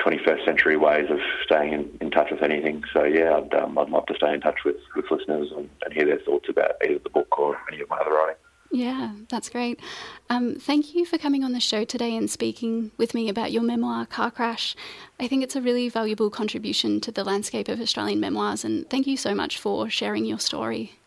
21st 0.00 0.44
century 0.44 0.76
ways 0.76 1.10
of 1.10 1.18
staying 1.44 1.72
in, 1.72 1.98
in 2.00 2.10
touch 2.10 2.30
with 2.30 2.42
anything. 2.42 2.84
So 2.92 3.04
yeah, 3.04 3.36
I'd, 3.36 3.54
um, 3.54 3.78
I'd 3.78 3.90
love 3.90 4.06
to 4.06 4.14
stay 4.14 4.32
in 4.32 4.40
touch 4.40 4.58
with, 4.64 4.76
with 4.94 5.10
listeners 5.10 5.50
and, 5.56 5.68
and, 5.84 5.92
hear 5.92 6.06
their 6.06 6.18
thoughts 6.18 6.48
about 6.48 6.72
either 6.84 6.98
the 6.98 7.10
book 7.10 7.38
or 7.38 7.58
any 7.72 7.80
of 7.80 7.88
my 7.88 7.96
other 7.98 8.10
writing. 8.10 8.36
Yeah, 8.70 9.12
that's 9.28 9.48
great. 9.48 9.80
Um, 10.28 10.56
thank 10.56 10.94
you 10.94 11.06
for 11.06 11.18
coming 11.18 11.44
on 11.44 11.52
the 11.52 11.60
show 11.60 11.84
today 11.84 12.16
and 12.16 12.28
speaking 12.28 12.90
with 12.98 13.14
me 13.14 13.28
about 13.28 13.52
your 13.52 13.62
memoir, 13.62 14.06
Car 14.06 14.30
Crash. 14.30 14.74
I 15.20 15.28
think 15.28 15.42
it's 15.42 15.56
a 15.56 15.62
really 15.62 15.88
valuable 15.88 16.30
contribution 16.30 17.00
to 17.02 17.12
the 17.12 17.24
landscape 17.24 17.68
of 17.68 17.80
Australian 17.80 18.20
memoirs, 18.20 18.64
and 18.64 18.88
thank 18.90 19.06
you 19.06 19.16
so 19.16 19.34
much 19.34 19.58
for 19.58 19.88
sharing 19.88 20.24
your 20.24 20.40
story. 20.40 20.98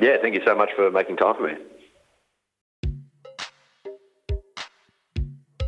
Yeah, 0.00 0.16
thank 0.20 0.34
you 0.34 0.42
so 0.44 0.54
much 0.54 0.70
for 0.74 0.90
making 0.90 1.16
time 1.16 1.34
for 1.34 1.48
me. 1.48 1.54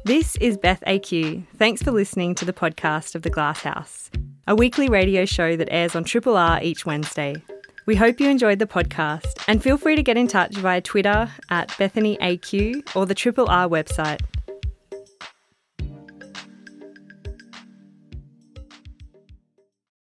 This 0.07 0.37
is 0.37 0.57
Beth 0.57 0.85
AQ. 0.87 1.43
Thanks 1.59 1.83
for 1.83 1.91
listening 1.91 2.37
to 2.37 2.45
the 2.45 2.53
podcast 2.53 3.17
of 3.17 3.23
The 3.23 3.29
Glasshouse, 3.29 4.09
a 4.47 4.55
weekly 4.55 4.89
radio 4.89 5.25
show 5.25 5.57
that 5.57 5.67
airs 5.73 5.97
on 5.97 6.05
Triple 6.05 6.37
R 6.37 6.63
each 6.63 6.87
Wednesday. 6.87 7.43
We 7.87 7.97
hope 7.97 8.21
you 8.21 8.31
enjoyed 8.31 8.61
the 8.61 8.69
podcast 8.69 9.43
and 9.49 9.61
feel 9.61 9.77
free 9.77 9.97
to 9.97 10.05
get 10.05 10.17
in 10.17 10.29
touch 10.29 10.55
via 10.59 10.81
Twitter 10.81 11.29
at 11.51 11.77
Bethany 11.77 12.17
AQ 12.19 12.95
or 12.95 13.05
the 13.05 13.17
Triple 13.17 13.51
R 13.51 13.67
website 13.69 14.21